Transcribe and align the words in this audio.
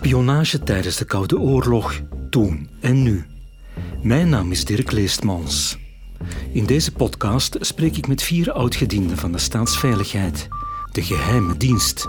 Spionage 0.00 0.58
tijdens 0.58 0.96
de 0.96 1.04
Koude 1.04 1.38
Oorlog, 1.38 2.00
toen 2.30 2.68
en 2.80 3.02
nu. 3.02 3.24
Mijn 4.02 4.28
naam 4.28 4.50
is 4.50 4.64
Dirk 4.64 4.92
Leestmans. 4.92 5.78
In 6.52 6.66
deze 6.66 6.92
podcast 6.92 7.56
spreek 7.60 7.96
ik 7.96 8.08
met 8.08 8.22
vier 8.22 8.52
oudgedienden 8.52 9.16
van 9.16 9.32
de 9.32 9.38
staatsveiligheid, 9.38 10.48
de 10.92 11.02
geheime 11.02 11.56
dienst. 11.56 12.08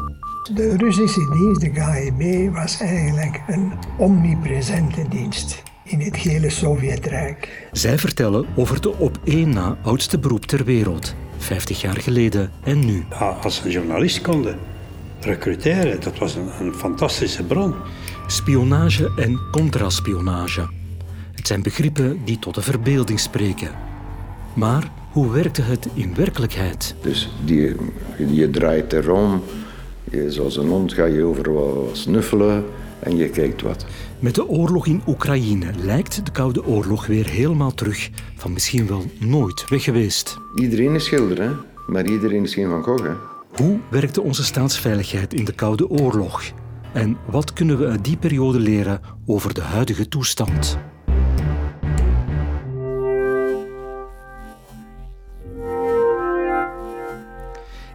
De 0.54 0.78
Russische 0.78 1.30
dienst, 1.34 1.62
de 1.62 1.70
KGB, 1.70 2.54
was 2.54 2.80
eigenlijk 2.80 3.42
een 3.48 3.72
omnipresente 3.98 5.08
dienst 5.10 5.64
in 5.84 6.00
het 6.00 6.16
hele 6.16 6.50
Sovjetrijk. 6.50 7.68
Zij 7.72 7.98
vertellen 7.98 8.46
over 8.56 8.82
de 8.82 8.98
op 8.98 9.20
één 9.24 9.50
na 9.50 9.78
oudste 9.84 10.20
beroep 10.20 10.46
ter 10.46 10.66
wereld, 10.66 11.16
50 11.38 11.82
jaar 11.82 11.98
geleden 11.98 12.52
en 12.64 12.86
nu. 12.86 13.06
als 13.42 13.62
een 13.64 13.72
journalist 13.72 14.22
konden 14.22 14.71
recruteren, 15.26 16.02
dat 16.02 16.18
was 16.18 16.36
een, 16.36 16.50
een 16.60 16.74
fantastische 16.74 17.44
bron. 17.44 17.74
Spionage 18.28 19.12
en 19.16 19.40
contraspionage. 19.52 20.68
Het 21.32 21.48
zijn 21.48 21.62
begrippen 21.62 22.22
die 22.26 22.40
tot 22.40 22.56
de 22.56 22.62
verbeelding 22.62 23.20
spreken. 23.20 23.72
Maar 24.54 24.92
hoe 25.12 25.32
werkte 25.32 25.62
het 25.62 25.88
in 25.94 26.16
werkelijkheid? 26.16 26.96
Dus 27.02 27.32
die, 27.46 27.76
je 28.28 28.50
draait 28.50 28.94
erom, 28.94 29.44
je, 30.12 30.32
zoals 30.32 30.58
een 30.58 30.68
hond 30.68 30.94
ga 30.94 31.06
je 31.06 31.24
overal 31.24 31.90
snuffelen 31.92 32.66
en 33.00 33.18
je 33.18 33.30
kijkt 33.30 33.62
wat. 33.62 33.86
Met 34.20 34.36
de 34.36 34.48
oorlog 34.48 34.88
in 34.88 35.02
Oekraïne 35.08 35.72
lijkt 35.84 36.26
de 36.26 36.32
Koude 36.32 36.66
Oorlog 36.66 37.06
weer 37.06 37.30
helemaal 37.30 37.74
terug 37.74 38.10
van 38.36 38.54
misschien 38.54 38.88
wel 38.88 39.04
nooit 39.20 39.70
weg 39.70 39.84
geweest. 39.84 40.38
Iedereen 40.56 40.96
is 40.96 41.06
schilder, 41.06 41.42
hè? 41.42 41.50
maar 41.88 42.06
iedereen 42.06 42.44
is 42.44 42.54
geen 42.54 42.70
Van 42.70 42.84
Gogh. 42.84 43.04
Hè? 43.04 43.31
Hoe 43.56 43.80
werkte 43.90 44.22
onze 44.22 44.44
staatsveiligheid 44.44 45.34
in 45.34 45.46
de 45.46 45.54
Koude 45.54 45.90
Oorlog? 45.90 46.44
En 46.94 47.18
wat 47.26 47.54
kunnen 47.54 47.78
we 47.78 47.88
uit 47.88 48.06
die 48.06 48.18
periode 48.18 48.60
leren 48.60 49.02
over 49.26 49.54
de 49.54 49.62
huidige 49.62 50.08
toestand? 50.08 50.78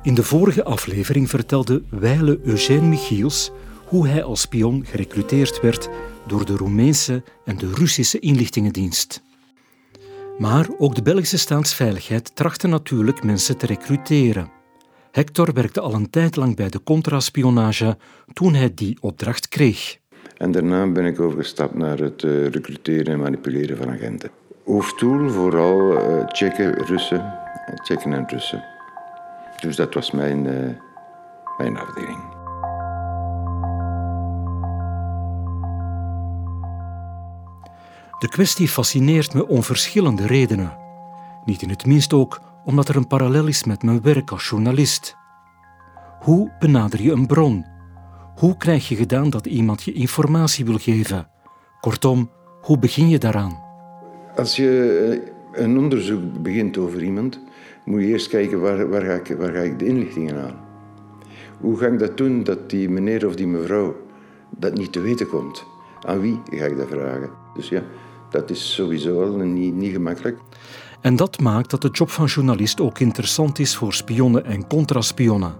In 0.03 0.15
de 0.15 0.23
vorige 0.23 0.65
aflevering 0.65 1.31
vertelde 1.31 1.83
Weile 1.91 2.41
Eugène 2.45 2.87
Michiels 2.87 3.51
hoe 3.85 4.09
hij 4.09 4.23
als 4.23 4.41
spion 4.41 4.85
gerecruiteerd 4.87 5.61
werd 5.61 5.89
door 6.27 6.47
de 6.47 6.57
Roemeense 6.57 7.23
en 7.45 7.57
de 7.57 7.73
Russische 7.75 8.19
inlichtingendienst. 8.19 9.23
Maar 10.39 10.69
ook 10.79 10.95
de 10.95 11.03
Belgische 11.03 11.39
staatsveiligheid 11.39 12.37
trachtte 12.37 12.67
natuurlijk 12.67 13.23
mensen 13.23 13.57
te 13.57 13.67
recruteren. 13.67 14.56
Hector 15.17 15.53
werkte 15.53 15.81
al 15.81 15.95
een 15.95 16.11
tijd 16.11 16.37
lang 16.37 16.57
bij 16.57 16.69
de 16.69 16.83
contraspionage 16.83 17.97
toen 18.33 18.55
hij 18.55 18.75
die 18.75 18.99
opdracht 19.01 19.49
kreeg. 19.49 19.99
En 20.37 20.53
daarna 20.53 20.87
ben 20.87 21.05
ik 21.05 21.21
overgestapt 21.21 21.75
naar 21.75 21.99
het 21.99 22.23
uh, 22.23 22.47
recruteren 22.47 23.13
en 23.13 23.19
manipuleren 23.19 23.77
van 23.77 23.91
agenten. 23.91 24.31
Hoofddoel 24.65 25.29
vooral 25.29 25.93
uh, 25.93 26.25
checken 26.27 26.87
Russen, 26.87 27.35
checken 27.85 28.13
en 28.13 28.25
Russen. 28.29 28.65
Dus 29.61 29.77
dat 29.77 29.95
was 29.95 30.11
mijn, 30.11 30.45
uh, 30.45 30.71
mijn 31.59 31.79
afdeling. 31.79 32.35
De 38.19 38.29
kwestie 38.29 38.69
fascineert 38.69 39.35
me 39.35 39.47
om 39.47 39.63
verschillende 39.63 40.27
redenen. 40.27 40.77
Niet 41.45 41.63
in 41.63 41.71
het 41.71 41.87
minst 41.87 42.13
ook 42.13 42.41
omdat 42.67 42.89
er 42.89 42.97
een 42.97 43.07
parallel 43.07 43.47
is 43.47 43.65
met 43.65 43.83
mijn 43.83 44.03
werk 44.03 44.31
als 44.31 44.49
journalist. 44.49 45.17
Hoe 46.21 46.53
benader 46.59 47.03
je 47.03 47.13
een 47.13 47.27
bron? 47.27 47.65
Hoe 48.35 48.57
krijg 48.57 48.89
je 48.89 48.97
gedaan 48.97 49.31
dat 49.31 49.47
iemand 49.47 49.83
je 49.83 49.93
informatie 49.93 50.65
wil 50.65 50.79
geven? 50.79 51.29
Kortom, 51.81 52.31
hoe 52.61 52.79
begin 52.79 53.09
je 53.09 53.19
daaraan? 53.19 53.59
Als 54.37 54.57
je 54.57 54.71
eh, 55.55 55.63
een 55.63 55.79
onderzoek 55.79 56.43
begint 56.43 56.79
over 56.79 57.03
iemand, 57.03 57.41
moet 57.85 58.01
je 58.01 58.07
eerst 58.07 58.29
kijken 58.29 58.61
waar, 58.61 58.89
waar, 58.89 59.03
ga, 59.03 59.13
ik, 59.13 59.37
waar 59.39 59.53
ga 59.53 59.61
ik 59.61 59.79
de 59.79 59.87
inlichtingen 59.87 60.43
aan. 60.43 60.57
Hoe 61.61 61.77
ga 61.79 61.87
ik 61.87 61.99
dat 61.99 62.17
doen 62.17 62.45
dat 62.45 62.71
die 62.71 62.89
meneer 62.89 63.27
of 63.27 63.35
die 63.35 63.47
mevrouw 63.47 63.97
dat 64.51 64.75
niet 64.75 64.93
te 64.93 65.01
weten 65.01 65.29
komt? 65.29 65.65
Aan 66.01 66.21
wie 66.21 66.41
ga 66.51 66.65
ik 66.65 66.77
dat 66.77 66.89
vragen? 66.89 67.31
Dus 67.55 67.69
ja, 67.69 67.83
dat 68.31 68.51
is 68.51 68.75
sowieso 68.75 69.23
al 69.23 69.37
niet, 69.37 69.75
niet 69.75 69.93
gemakkelijk. 69.93 70.39
En 71.07 71.17
dat 71.17 71.41
maakt 71.41 71.71
dat 71.71 71.83
de 71.83 71.89
job 71.93 72.11
van 72.11 72.27
journalist 72.27 72.81
ook 72.81 72.99
interessant 72.99 73.59
is 73.59 73.77
voor 73.77 73.95
spionnen 73.95 74.45
en 74.45 74.67
contraspionnen. 74.67 75.55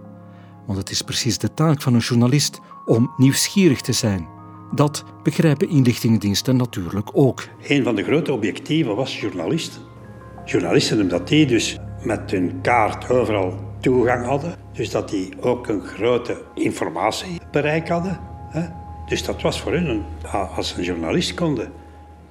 Want 0.65 0.77
het 0.77 0.89
is 0.89 1.01
precies 1.01 1.37
de 1.37 1.53
taak 1.53 1.81
van 1.81 1.93
een 1.93 1.99
journalist 1.99 2.59
om 2.85 3.13
nieuwsgierig 3.17 3.81
te 3.81 3.91
zijn. 3.91 4.27
Dat 4.71 5.03
begrijpen 5.23 5.69
inlichtingendiensten 5.69 6.55
natuurlijk 6.55 7.09
ook. 7.13 7.47
Een 7.67 7.83
van 7.83 7.95
de 7.95 8.03
grote 8.03 8.33
objectieven 8.33 8.95
was 8.95 9.19
journalisten. 9.19 9.81
Journalisten, 10.45 11.01
omdat 11.01 11.27
die 11.27 11.45
dus 11.45 11.77
met 12.03 12.31
hun 12.31 12.61
kaart 12.61 13.09
overal 13.09 13.53
toegang 13.81 14.25
hadden. 14.25 14.55
Dus 14.73 14.89
dat 14.89 15.09
die 15.09 15.41
ook 15.41 15.67
een 15.67 15.85
grote 15.85 16.41
informatiebereik 16.53 17.87
hadden. 17.87 18.19
Dus 19.05 19.23
dat 19.23 19.41
was 19.41 19.61
voor 19.61 19.73
hen, 19.73 20.05
als 20.55 20.77
een 20.77 20.83
journalist 20.83 21.33
konden 21.33 21.71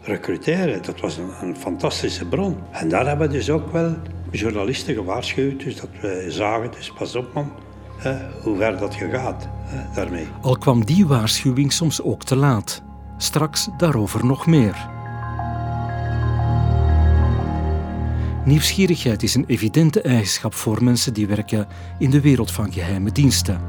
recruteren. 0.07 0.83
Dat 0.83 1.01
was 1.01 1.19
een, 1.41 1.57
fantastische 1.57 2.27
bron. 2.27 2.57
En 2.71 2.89
daar 2.89 3.07
hebben 3.07 3.29
we 3.29 3.35
dus 3.35 3.51
ook 3.51 3.73
wel 3.73 3.97
journalisten 4.31 4.95
gewaarschuwd. 4.95 5.63
Dus 5.63 5.77
dat 5.77 5.89
we 6.01 6.27
zagen, 6.29 6.71
dus 6.71 6.93
pas 6.93 7.17
op 7.17 7.35
man, 7.35 7.53
hè, 7.97 8.17
hoe 8.43 8.57
ver 8.57 8.79
dat 8.79 8.95
je 8.95 9.09
gaat 9.09 9.49
hè, 9.51 9.95
daarmee. 9.95 10.27
Al 10.41 10.59
kwam 10.59 10.85
die 10.85 11.07
waarschuwing 11.07 11.73
soms 11.73 12.03
ook 12.03 12.25
te 12.25 12.37
laat. 12.37 12.83
Straks 13.17 13.69
daarover 13.77 14.27
nog 14.27 14.47
meer. 14.47 14.95
Nieuwsgierigheid 18.45 19.23
is 19.23 19.35
een 19.35 19.47
evidente 19.47 20.01
eigenschap 20.01 20.55
voor 20.55 20.85
mensen 20.85 21.15
die 21.15 21.27
werken 21.27 21.67
in 21.99 22.11
de 22.11 22.21
wereld 22.21 22.51
van 22.51 22.73
geheime 22.73 23.13
diensten. 23.13 23.61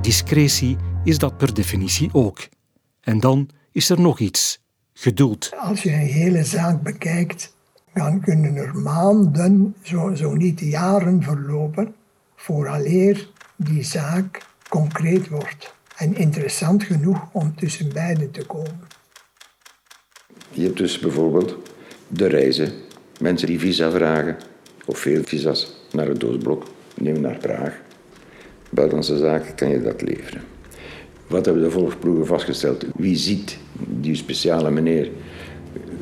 Discretie 0.00 0.76
is 1.04 1.18
dat 1.18 1.36
per 1.36 1.54
definitie 1.54 2.08
ook. 2.12 2.48
En 3.00 3.20
dan 3.20 3.48
is 3.72 3.90
er 3.90 4.00
nog 4.00 4.18
iets 4.18 4.61
geduld. 4.94 5.50
Als 5.58 5.82
je 5.82 5.92
een 5.92 5.98
hele 5.98 6.44
zaak 6.44 6.82
bekijkt, 6.82 7.54
dan 7.94 8.20
kunnen 8.20 8.56
er 8.56 8.74
maanden, 8.76 9.74
zo, 9.82 10.14
zo 10.14 10.34
niet 10.34 10.60
jaren 10.60 11.22
verlopen, 11.22 11.94
vooraleer 12.36 13.28
die 13.56 13.82
zaak 13.82 14.42
concreet 14.68 15.28
wordt 15.28 15.74
en 15.96 16.16
interessant 16.16 16.84
genoeg 16.84 17.28
om 17.32 17.54
tussen 17.56 17.92
beiden 17.92 18.30
te 18.30 18.46
komen. 18.46 18.80
Je 20.50 20.62
hebt 20.62 20.76
dus 20.76 20.98
bijvoorbeeld 20.98 21.56
de 22.08 22.26
reizen, 22.26 22.72
mensen 23.20 23.46
die 23.46 23.58
visa 23.58 23.90
vragen, 23.90 24.36
of 24.84 24.98
veel 24.98 25.22
visa's 25.24 25.72
naar 25.92 26.06
het 26.06 26.20
doosblok, 26.20 26.66
neem 26.94 27.20
naar 27.20 27.38
Praag. 27.38 27.80
Buitenlandse 28.70 29.18
zaken 29.18 29.54
kan 29.54 29.68
je 29.68 29.82
dat 29.82 30.02
leveren. 30.02 30.51
Wat 31.26 31.44
hebben 31.44 31.62
de 31.62 31.70
volgploegen 31.70 32.26
vastgesteld? 32.26 32.84
Wie 32.96 33.16
ziet 33.16 33.58
die 34.00 34.14
speciale 34.14 34.70
meneer? 34.70 35.10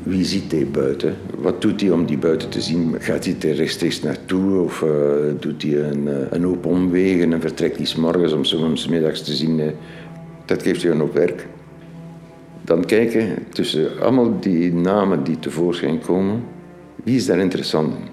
Wie 0.02 0.24
ziet 0.24 0.52
hij 0.52 0.66
buiten? 0.66 1.14
Wat 1.38 1.60
doet 1.60 1.80
hij 1.80 1.90
om 1.90 2.06
die 2.06 2.18
buiten 2.18 2.48
te 2.48 2.60
zien? 2.60 2.94
Gaat 2.98 3.24
hij 3.24 3.36
er 3.40 3.54
rechtstreeks 3.54 4.02
naartoe 4.02 4.60
of 4.60 4.82
uh, 4.82 4.90
doet 5.40 5.62
hij 5.62 5.82
een, 5.82 6.06
uh, 6.06 6.14
een 6.30 6.42
hoop 6.42 6.66
omwegen 6.66 7.32
en 7.32 7.40
vertrekt 7.40 7.76
hij 7.76 7.86
s 7.86 7.94
morgens 7.94 8.32
om 8.32 8.44
soms 8.44 8.88
middags 8.88 9.22
te 9.22 9.32
zien? 9.32 9.58
Uh, 9.58 9.66
dat 10.44 10.62
geeft 10.62 10.80
je 10.80 10.90
een 10.90 11.00
hoop 11.00 11.14
werk. 11.14 11.46
Dan 12.64 12.84
kijken 12.84 13.28
tussen 13.48 14.00
allemaal 14.00 14.40
die 14.40 14.72
namen 14.72 15.24
die 15.24 15.38
tevoorschijn 15.38 15.98
komen, 15.98 16.42
wie 17.04 17.16
is 17.16 17.26
daar 17.26 17.38
interessant 17.38 17.94
in? 17.94 18.08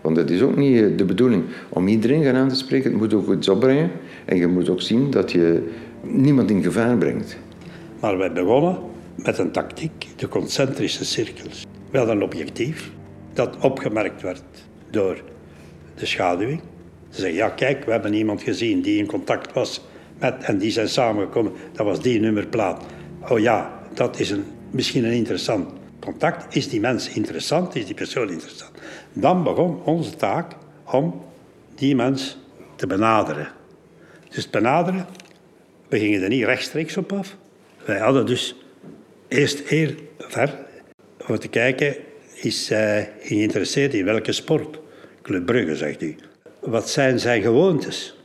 Want 0.00 0.16
het 0.16 0.30
is 0.30 0.42
ook 0.42 0.56
niet 0.56 0.98
de 0.98 1.04
bedoeling 1.04 1.42
om 1.68 1.88
iedereen 1.88 2.24
gaan 2.24 2.34
aan 2.34 2.48
te 2.48 2.54
spreken. 2.54 2.90
Het 2.90 3.00
moet 3.00 3.14
ook 3.14 3.32
iets 3.32 3.48
opbrengen. 3.48 3.90
En 4.24 4.36
je 4.36 4.46
moet 4.46 4.68
ook 4.68 4.80
zien 4.80 5.10
dat 5.10 5.32
je 5.32 5.68
niemand 6.02 6.50
in 6.50 6.62
gevaar 6.62 6.96
brengt. 6.96 7.38
Maar 8.00 8.18
wij 8.18 8.32
begonnen 8.32 8.78
met 9.14 9.38
een 9.38 9.50
tactiek, 9.50 10.06
de 10.16 10.28
concentrische 10.28 11.04
cirkels. 11.04 11.66
We 11.90 11.98
hadden 11.98 12.16
een 12.16 12.22
objectief 12.22 12.90
dat 13.32 13.56
opgemerkt 13.60 14.22
werd 14.22 14.42
door 14.90 15.22
de 15.94 16.06
schaduwing. 16.06 16.60
Ze 17.08 17.20
zeggen, 17.20 17.36
ja 17.36 17.48
kijk, 17.48 17.84
we 17.84 17.90
hebben 17.90 18.14
iemand 18.14 18.42
gezien 18.42 18.82
die 18.82 18.98
in 18.98 19.06
contact 19.06 19.52
was 19.52 19.80
met, 20.18 20.44
en 20.44 20.58
die 20.58 20.70
zijn 20.70 20.88
samengekomen, 20.88 21.52
dat 21.72 21.86
was 21.86 22.00
die 22.00 22.20
nummerplaat. 22.20 22.84
Oh 23.28 23.38
ja, 23.38 23.80
dat 23.94 24.20
is 24.20 24.30
een, 24.30 24.44
misschien 24.70 25.04
een 25.04 25.12
interessant 25.12 25.68
contact. 26.00 26.56
Is 26.56 26.68
die 26.68 26.80
mens 26.80 27.08
interessant? 27.08 27.74
Is 27.74 27.86
die 27.86 27.94
persoon 27.94 28.30
interessant? 28.30 28.72
Dan 29.12 29.42
begon 29.42 29.82
onze 29.84 30.16
taak 30.16 30.52
om 30.84 31.24
die 31.74 31.94
mens 31.94 32.38
te 32.76 32.86
benaderen. 32.86 33.48
Dus 34.28 34.50
benaderen 34.50 35.06
we 35.92 35.98
gingen 35.98 36.22
er 36.22 36.28
niet 36.28 36.44
rechtstreeks 36.44 36.96
op 36.96 37.12
af. 37.12 37.36
Wij 37.84 37.98
hadden 37.98 38.26
dus 38.26 38.54
eerst 39.28 39.60
heel 39.60 39.90
ver 40.18 40.58
om 41.26 41.38
te 41.38 41.48
kijken, 41.48 41.96
is 42.34 42.68
hij 42.68 43.12
geïnteresseerd 43.20 43.94
in 43.94 44.04
welke 44.04 44.32
sport? 44.32 44.78
Club 45.22 45.46
Brugge, 45.46 45.76
zegt 45.76 46.02
u. 46.02 46.16
Wat 46.60 46.90
zijn 46.90 47.20
zijn 47.20 47.42
gewoontes? 47.42 48.16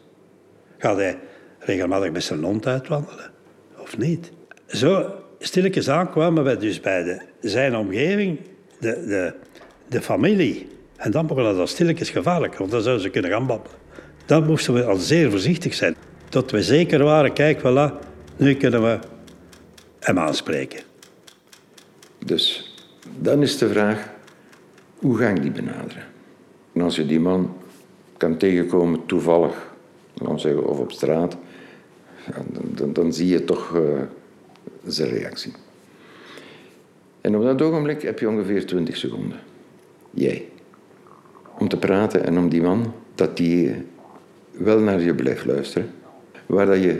Gaat 0.78 0.98
hij 0.98 1.18
regelmatig 1.60 2.12
met 2.12 2.24
zijn 2.24 2.44
hond 2.44 2.68
uitwandelen 2.68 3.32
of 3.78 3.98
niet? 3.98 4.32
zo 4.68 5.16
stilletjes 5.40 5.90
aan 5.90 6.12
kwamen 6.12 6.44
we 6.44 6.58
dus 6.58 6.80
bij 6.80 7.04
de, 7.04 7.22
zijn 7.42 7.76
omgeving, 7.76 8.40
de, 8.80 9.06
de, 9.06 9.34
de 9.88 10.02
familie. 10.02 10.68
En 10.96 11.12
dan 11.12 11.28
begon 11.28 11.44
dat 11.44 11.70
stilletjes 11.70 12.10
gevaarlijk, 12.10 12.58
want 12.58 12.72
dan 12.72 12.82
zouden 12.82 13.04
ze 13.04 13.10
kunnen 13.10 13.32
gaan 13.32 13.48
babbelen. 13.48 13.78
Dan 14.26 14.46
moesten 14.46 14.74
we 14.74 14.84
al 14.84 14.96
zeer 14.96 15.30
voorzichtig 15.30 15.74
zijn. 15.74 15.96
Tot 16.30 16.52
we 16.52 16.64
zeker 16.64 17.04
waren, 17.04 17.34
kijk, 17.34 17.60
voilà, 17.60 18.08
nu 18.36 18.56
kunnen 18.56 18.84
we 18.84 19.00
hem 20.00 20.20
aanspreken. 20.20 20.80
Dus 22.26 22.76
dan 23.20 23.42
is 23.42 23.58
de 23.58 23.70
vraag, 23.70 24.10
hoe 24.96 25.18
ga 25.18 25.30
ik 25.30 25.42
die 25.42 25.52
benaderen? 25.52 26.04
En 26.74 26.82
als 26.82 26.96
je 26.96 27.06
die 27.06 27.20
man 27.20 27.56
kan 28.18 28.38
tegenkomen 28.38 29.06
toevallig, 29.06 29.76
zeggen, 30.36 30.68
of 30.68 30.80
op 30.80 30.92
straat, 30.92 31.38
dan, 32.52 32.94
dan, 32.94 33.14
zie 33.14 33.28
je 33.28 33.44
toch 33.44 33.76
uh, 33.76 33.82
zijn 34.86 35.10
reactie. 35.10 35.52
En 37.22 37.36
op 37.36 37.44
dat 37.44 37.62
ogenblik 37.62 38.02
heb 38.02 38.20
je 38.20 38.30
ongeveer 38.30 38.66
20 38.66 38.98
seconden. 38.98 39.40
Jij. 40.12 40.46
Om 41.58 41.68
te 41.68 41.78
praten 41.78 42.26
en 42.26 42.38
om 42.38 42.50
die 42.50 42.62
man, 42.62 42.94
dat 43.16 43.38
die 43.38 43.76
wel 44.52 44.80
naar 44.80 45.02
je 45.02 45.16
blijft 45.16 45.46
luisteren. 45.46 45.92
Waar 46.48 46.66
dat 46.66 46.82
je, 46.82 46.98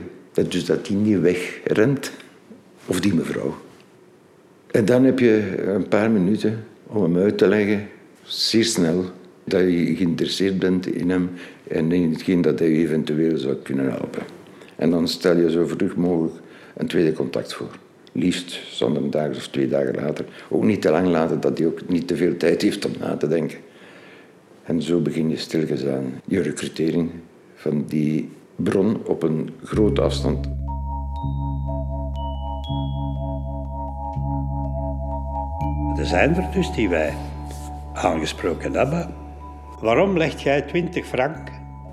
dus 0.48 0.66
dat 0.66 0.86
die 0.86 0.98
niet 0.98 1.20
wegrent, 1.20 2.12
of 2.86 3.00
die 3.00 3.14
mevrouw. 3.14 3.56
En 4.68 4.86
dan 4.86 5.04
heb 5.04 5.20
je 5.20 5.64
een 5.68 5.88
paar 5.88 6.12
minuten 6.12 6.64
om 6.88 7.04
hem 7.04 7.18
uit 7.18 7.38
te 7.38 7.48
leggen, 7.48 7.88
zeer 8.24 8.66
snel, 8.66 9.06
dat 9.44 9.62
je 9.62 9.96
geïnteresseerd 9.96 10.60
bent 10.60 10.88
in 10.88 11.10
hem 11.10 11.30
en 11.68 11.92
in 11.92 12.12
hetgeen 12.12 12.42
dat 12.42 12.60
hij 12.60 12.68
eventueel 12.68 13.38
zou 13.38 13.56
kunnen 13.56 13.90
helpen. 13.90 14.24
En 14.76 14.90
dan 14.90 15.08
stel 15.08 15.38
je 15.38 15.52
zo 15.52 15.66
vroeg 15.66 15.96
mogelijk 15.96 16.36
een 16.76 16.88
tweede 16.88 17.14
contact 17.14 17.54
voor. 17.54 17.78
Liefst 18.12 18.60
zonder 18.72 19.04
een 19.04 19.10
dag 19.10 19.30
of 19.30 19.48
twee 19.48 19.68
dagen 19.68 19.96
later. 19.96 20.26
Ook 20.50 20.64
niet 20.64 20.82
te 20.82 20.92
lang 20.92 21.08
laten, 21.08 21.42
dat 21.42 21.58
hij 21.58 21.68
ook 21.68 21.80
niet 21.88 22.08
te 22.08 22.16
veel 22.16 22.38
tijd 22.38 22.62
heeft 22.62 22.86
om 22.86 22.92
na 23.00 23.18
te 23.18 23.28
denken. 23.28 23.58
En 24.64 24.82
zo 24.82 25.00
begin 25.00 25.30
je 25.30 25.38
stilgezaan 25.38 25.94
aan 25.94 26.22
je 26.26 26.42
recrutering 26.42 27.10
van 27.56 27.86
die 27.88 28.30
bron 28.58 29.02
op 29.06 29.24
een 29.24 29.54
grote 29.64 30.02
afstand. 30.02 30.50
Er 35.98 36.06
zijn 36.06 36.36
er 36.36 36.52
dus 36.52 36.72
die 36.72 36.90
wij 36.90 37.14
aangesproken 37.94 38.74
hebben. 38.74 39.14
Waarom 39.82 40.18
legt 40.18 40.42
jij 40.42 40.62
20 40.62 41.06
frank, 41.06 41.38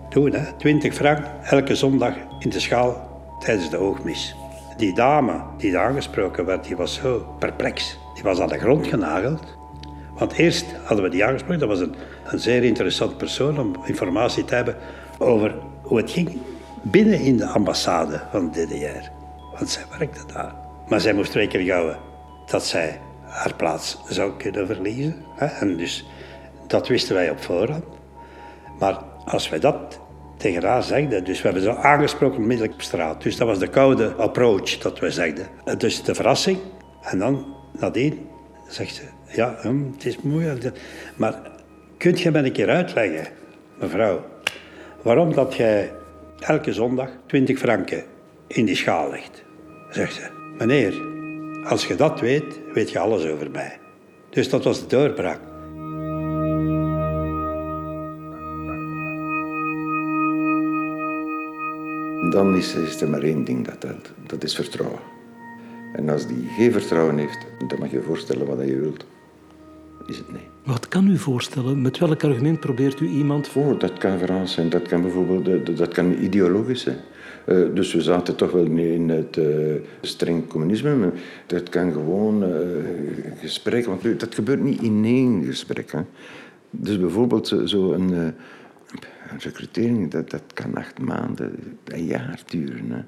toen 0.09 0.33
hè, 0.33 0.53
20 0.53 0.95
frank 0.95 1.27
elke 1.43 1.75
zondag 1.75 2.15
in 2.39 2.51
de 2.51 2.61
schaal 2.61 3.23
tijdens 3.39 3.71
de 3.71 3.77
oogmis? 3.77 4.37
Die 4.77 4.95
dame 4.95 5.43
die 5.57 5.79
aangesproken 5.79 6.45
werd, 6.45 6.65
die 6.65 6.77
was 6.77 6.95
zo 6.95 7.37
perplex. 7.39 7.99
Die 8.15 8.23
was 8.23 8.41
aan 8.41 8.49
de 8.49 8.59
grond 8.59 8.87
genageld. 8.87 9.57
Want 10.19 10.33
eerst 10.33 10.67
hadden 10.85 11.05
we 11.05 11.11
die 11.11 11.25
aangesproken, 11.25 11.59
dat 11.59 11.69
was 11.69 11.81
een, 11.81 11.95
een 12.27 12.39
zeer 12.39 12.65
interessant 12.65 13.17
persoon 13.17 13.59
om 13.59 13.73
informatie 13.85 14.45
te 14.45 14.55
hebben 14.55 14.77
over 15.19 15.55
hoe 15.83 15.97
het 15.97 16.11
ging 16.11 16.39
binnen 16.85 17.21
in 17.21 17.37
de 17.37 17.47
ambassade 17.47 18.21
van 18.31 18.51
de 18.53 18.67
DDR. 18.67 19.11
Want 19.57 19.71
zij 19.71 19.83
werkte 19.99 20.33
daar. 20.33 20.55
Maar 20.89 21.01
zij 21.01 21.13
moest 21.13 21.35
rekening 21.35 21.71
houden 21.71 21.99
dat 22.47 22.65
zij 22.65 23.01
haar 23.23 23.55
plaats 23.55 23.99
zou 24.09 24.37
kunnen 24.37 24.67
verliezen. 24.67 25.25
En 25.39 25.77
dus 25.77 26.07
dat 26.67 26.89
wisten 26.89 27.15
wij 27.15 27.31
op 27.31 27.43
voorhand. 27.43 27.85
Maar 28.79 28.99
als 29.25 29.49
wij 29.49 29.59
dat 29.59 30.01
tegen 30.37 30.65
haar 30.65 30.83
zegden, 30.83 31.25
dus 31.25 31.43
we 31.43 31.45
hebben 31.45 31.63
ze 31.63 31.77
aangesproken 31.77 32.39
onmiddellijk 32.39 32.75
op 32.75 32.83
straat. 32.83 33.23
Dus 33.23 33.37
dat 33.37 33.47
was 33.47 33.59
de 33.59 33.69
koude 33.69 34.15
approach 34.15 34.79
dat 34.79 34.99
we 34.99 35.11
zegden. 35.11 35.47
Dus 35.79 36.03
de 36.03 36.15
verrassing. 36.15 36.59
En 37.03 37.19
dan 37.19 37.47
nadien 37.79 38.29
zegt 38.69 38.95
ze, 38.95 39.03
ja, 39.29 39.55
hm, 39.61 39.93
het 39.93 40.05
is 40.05 40.19
moeilijk. 40.19 40.81
Maar 41.17 41.35
kunt 41.99 42.21
je 42.21 42.31
me 42.31 42.39
een 42.39 42.53
keer 42.53 42.69
uitleggen, 42.69 43.27
mevrouw, 43.79 44.25
waarom 45.03 45.35
dat 45.35 45.55
jij 45.55 45.93
elke 46.39 46.73
zondag 46.73 47.11
20 47.27 47.59
franken 47.59 48.05
in 48.47 48.65
die 48.65 48.77
schaal 48.77 49.11
legt? 49.11 49.45
Zegt 49.91 50.15
ze, 50.15 50.29
meneer, 50.59 50.95
als 51.65 51.87
je 51.87 51.95
dat 51.95 52.21
weet, 52.21 52.61
weet 52.73 52.91
je 52.91 52.99
alles 52.99 53.27
over 53.27 53.51
mij. 53.51 53.79
Dus 54.31 54.49
dat 54.49 54.65
was 54.65 54.81
de 54.81 54.87
doorbraak. 54.87 55.41
Dan 62.31 62.57
is, 62.57 63.01
er 63.01 63.09
maar 63.09 63.23
één 63.23 63.45
ding 63.45 63.65
dat 63.65 63.81
telt. 63.81 64.13
Dat 64.27 64.45
is 64.45 64.55
vertrouwen. 64.55 64.99
En 65.93 66.09
als 66.09 66.27
die 66.27 66.49
geen 66.57 66.73
vertrouwen 66.73 67.19
heeft, 67.19 67.47
dan 67.69 67.79
mag 67.79 67.91
je 67.91 67.97
je 67.97 68.03
voorstellen 68.03 68.47
wat 68.47 68.67
je 68.67 68.81
wilt. 68.81 69.07
Is 70.07 70.17
het 70.19 70.33
nee. 70.33 70.49
Wat 70.65 70.89
kan 70.89 71.09
u 71.09 71.19
voorstellen? 71.19 71.83
Met 71.83 71.99
welk 71.99 72.25
argument 72.25 72.61
probeert 72.61 73.01
u 73.01 73.07
iemand... 73.07 73.51
Oh, 73.55 73.79
dat 73.79 73.99
kan 73.99 74.19
verhaal 74.19 74.47
zijn. 74.47 74.69
Dat 74.69 74.83
kan 74.83 75.03
bijvoorbeeld 75.03 75.77
dat 75.77 75.93
kan 75.93 76.13
ideologisch 76.13 76.81
zijn. 76.81 76.99
Eh, 77.45 77.75
dus 77.75 77.93
we 77.95 78.03
zaten 78.03 78.37
toch 78.37 78.51
wel 78.51 78.65
in 78.65 79.09
het 79.09 79.37
uh, 79.37 79.75
streng 80.01 80.47
communisme. 80.47 80.97
Maar 80.97 81.13
dat 81.47 81.69
kan 81.69 81.93
gewoon 81.93 82.43
uh, 82.43 82.57
gesprek, 83.39 83.87
want 83.87 84.21
dat 84.21 84.35
gebeurt 84.35 84.63
niet 84.63 84.83
in 84.83 85.05
één 85.05 85.45
gesprek. 85.45 85.93
Hè. 85.93 86.01
Dus 86.71 86.99
bijvoorbeeld 86.99 87.49
zo'n 87.49 87.69
zo 87.69 87.93
een, 87.93 88.13
een 88.13 88.35
recrutering, 89.39 90.11
dat, 90.11 90.31
dat 90.31 90.43
kan 90.55 90.75
acht 90.75 91.01
maanden, 91.01 91.77
een 91.85 92.05
jaar 92.05 92.43
duren. 92.47 92.91
Hè. 92.91 93.01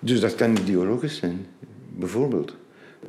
Dus 0.00 0.20
dat 0.20 0.34
kan 0.34 0.56
ideologisch 0.56 1.16
zijn, 1.16 1.46
bijvoorbeeld. 1.96 2.56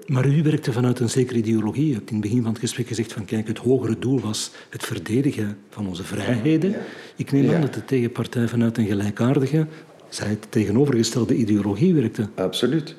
Maar 0.07 0.27
u 0.27 0.43
werkte 0.43 0.71
vanuit 0.71 0.99
een 0.99 1.09
zekere 1.09 1.39
ideologie. 1.39 1.89
U 1.89 1.93
hebt 1.93 2.09
in 2.09 2.15
het 2.15 2.25
begin 2.25 2.41
van 2.41 2.51
het 2.51 2.59
gesprek 2.59 2.87
gezegd 2.87 3.13
van 3.13 3.25
kijk, 3.25 3.47
het 3.47 3.57
hogere 3.57 3.99
doel 3.99 4.19
was 4.19 4.51
het 4.69 4.83
verdedigen 4.83 5.57
van 5.69 5.87
onze 5.87 6.03
vrijheden. 6.03 6.75
Ik 7.15 7.31
neem 7.31 7.53
aan 7.53 7.61
dat 7.61 7.73
de 7.73 7.85
tegenpartij 7.85 8.47
vanuit 8.47 8.77
een 8.77 8.85
gelijkaardige, 8.85 9.67
zij 10.09 10.27
het 10.27 10.45
tegenovergestelde 10.49 11.35
ideologie 11.35 11.93
werkte. 11.93 12.27
Absoluut. 12.35 12.95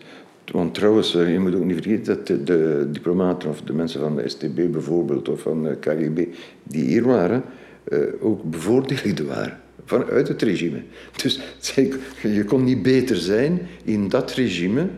Want 0.53 0.75
trouwens, 0.75 1.15
eh, 1.15 1.33
je 1.33 1.39
moet 1.39 1.55
ook 1.55 1.65
niet 1.65 1.83
vergeten 1.83 2.05
dat 2.05 2.47
de, 2.47 2.89
diplomaten 2.93 3.49
of 3.49 3.61
de 3.61 3.73
mensen 3.73 4.01
van 4.01 4.17
de 4.17 4.29
STB 4.29 4.73
bijvoorbeeld 4.73 5.29
of 5.29 5.41
van 5.41 5.63
de 5.63 5.77
KGB 5.77 6.27
die 6.63 6.85
hier 6.85 7.05
waren, 7.05 7.43
eh, 7.85 7.99
ook 8.21 8.43
bevoordeelde 8.43 9.25
waren 9.25 9.59
vanuit 9.85 10.29
het 10.29 10.43
regime. 10.43 10.83
Dus 11.23 11.41
je 12.39 12.45
kon 12.47 12.65
niet 12.65 12.83
beter 12.83 13.17
zijn 13.17 13.61
in 13.85 14.09
dat 14.09 14.33
regime 14.33 14.89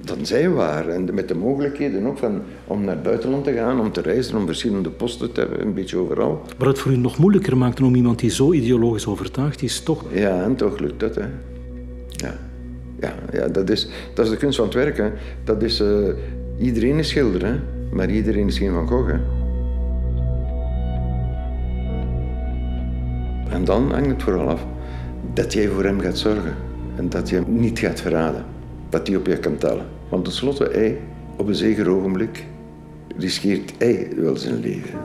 dan 0.00 0.26
zij 0.26 0.50
waren. 0.50 0.94
En 0.94 1.14
met 1.14 1.28
de 1.28 1.34
mogelijkheden 1.34 2.06
ook 2.06 2.18
van, 2.18 2.42
om 2.66 2.84
naar 2.84 2.94
het 2.94 3.02
buitenland 3.02 3.44
te 3.44 3.52
gaan, 3.52 3.80
om 3.80 3.92
te 3.92 4.00
reizen, 4.00 4.38
om 4.38 4.46
verschillende 4.46 4.90
posten 4.90 5.32
te 5.32 5.40
hebben, 5.40 5.60
een 5.60 5.74
beetje 5.74 5.96
overal. 5.96 6.42
Maar 6.58 6.68
het 6.68 6.78
voor 6.78 6.92
u 6.92 6.96
nog 6.96 7.18
moeilijker 7.18 7.56
maakte 7.56 7.84
om 7.84 7.94
iemand 7.94 8.18
die 8.18 8.30
zo 8.30 8.52
ideologisch 8.52 9.06
overtuigd 9.06 9.62
is, 9.62 9.80
toch? 9.80 10.04
Ja, 10.12 10.42
en 10.42 10.56
toch 10.56 10.78
lukt 10.78 11.00
dat, 11.00 11.14
hè. 11.14 11.26
Ja. 12.08 12.38
Ja, 13.00 13.14
ja 13.32 13.48
dat, 13.48 13.70
is, 13.70 13.88
dat 14.14 14.24
is 14.24 14.30
de 14.30 14.36
kunst 14.36 14.56
van 14.56 14.64
het 14.64 14.74
werken. 14.74 15.12
Dat 15.44 15.62
is, 15.62 15.80
uh, 15.80 16.08
iedereen 16.58 16.98
is 16.98 17.08
schilder, 17.08 17.44
hè. 17.46 17.54
Maar 17.92 18.10
iedereen 18.10 18.46
is 18.46 18.58
geen 18.58 18.72
Van 18.72 18.88
Gogh, 18.88 19.10
hè. 19.10 19.18
En 23.50 23.64
dan 23.64 23.90
hangt 23.90 24.08
het 24.08 24.22
vooral 24.22 24.48
af 24.48 24.66
dat 25.34 25.52
jij 25.52 25.68
voor 25.68 25.84
hem 25.84 26.00
gaat 26.00 26.18
zorgen. 26.18 26.54
En 26.96 27.08
dat 27.08 27.28
je 27.28 27.34
hem 27.34 27.44
niet 27.48 27.78
gaat 27.78 28.00
verraden 28.00 28.51
dat 28.92 29.06
hij 29.06 29.16
op 29.16 29.26
je 29.26 29.38
kan 29.38 29.56
tellen. 29.56 29.86
Want 30.08 30.24
tenslotte, 30.24 30.68
hij, 30.72 30.98
op 31.36 31.48
een 31.48 31.54
zeker 31.54 31.88
ogenblik, 31.88 32.44
riskeert 33.16 33.72
hij 33.78 34.08
wel 34.16 34.36
zijn 34.36 34.60
leven. 34.60 34.98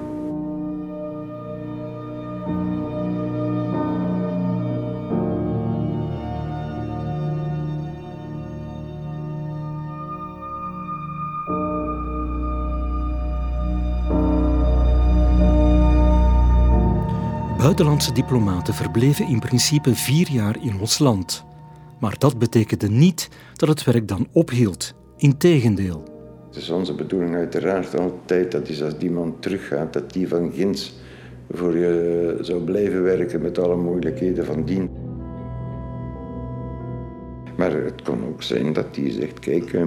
Buitenlandse 17.58 18.14
diplomaten 18.14 18.74
verbleven 18.74 19.28
in 19.28 19.40
principe 19.40 19.96
vier 19.96 20.30
jaar 20.30 20.56
in 20.62 20.80
ons 20.80 21.00
land. 21.00 21.47
Maar 22.00 22.16
dat 22.18 22.40
betekende 22.40 22.90
niet 22.90 23.30
dat 23.54 23.70
het 23.70 23.84
werk 23.84 24.08
dan 24.08 24.28
ophield. 24.32 24.94
Integendeel. 25.18 26.04
Het 26.48 26.56
is 26.56 26.70
onze 26.70 26.94
bedoeling 26.94 27.36
uiteraard 27.36 28.00
altijd 28.00 28.52
dat 28.52 28.82
als 28.82 28.98
die 28.98 29.12
man 29.12 29.40
teruggaat, 29.40 29.94
dat 29.94 30.14
die 30.14 30.28
van 30.28 30.52
Gins 30.52 30.96
voor 31.52 31.78
je 31.78 32.38
zou 32.42 32.64
blijven 32.64 33.04
werken 33.04 33.42
met 33.42 33.60
alle 33.60 33.76
moeilijkheden 33.76 34.46
van 34.46 34.66
dien. 34.66 34.90
Maar 37.58 37.72
het 37.72 38.02
kon 38.02 38.26
ook 38.28 38.44
zijn 38.44 38.74
dat 38.74 38.94
die 38.96 39.12
zegt, 39.12 39.40
kijk, 39.40 39.74
eh, 39.74 39.86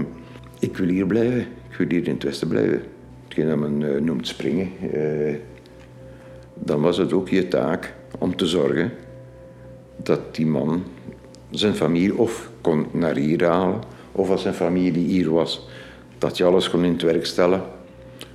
ik 0.59 0.77
wil 0.77 0.89
hier 0.89 1.07
blijven. 1.07 1.41
Ik 1.41 1.77
wil 1.77 1.89
hier 1.89 2.07
in 2.07 2.15
het 2.15 2.23
Westen 2.23 2.49
blijven. 2.49 2.83
Hetgeen 3.25 3.47
dat 3.47 3.59
men 3.59 3.95
eh, 3.95 4.01
noemt 4.01 4.27
springen. 4.27 4.69
Eh, 4.93 5.35
dan 6.55 6.81
was 6.81 6.97
het 6.97 7.13
ook 7.13 7.29
je 7.29 7.49
taak 7.49 7.95
om 8.19 8.37
te 8.37 8.47
zorgen 8.47 8.93
dat 9.97 10.35
die 10.35 10.47
man 10.47 10.83
zijn 11.51 11.75
familie 11.75 12.17
of 12.17 12.51
kon 12.61 12.87
naar 12.93 13.17
hier 13.17 13.45
halen 13.45 13.81
of 14.13 14.31
als 14.31 14.43
zijn 14.43 14.55
familie 14.55 15.07
hier 15.07 15.31
was, 15.31 15.69
dat 16.19 16.37
je 16.37 16.45
alles 16.45 16.71
kon 16.71 16.85
in 16.85 16.93
het 16.93 17.03
werk 17.03 17.27
stellen 17.27 17.63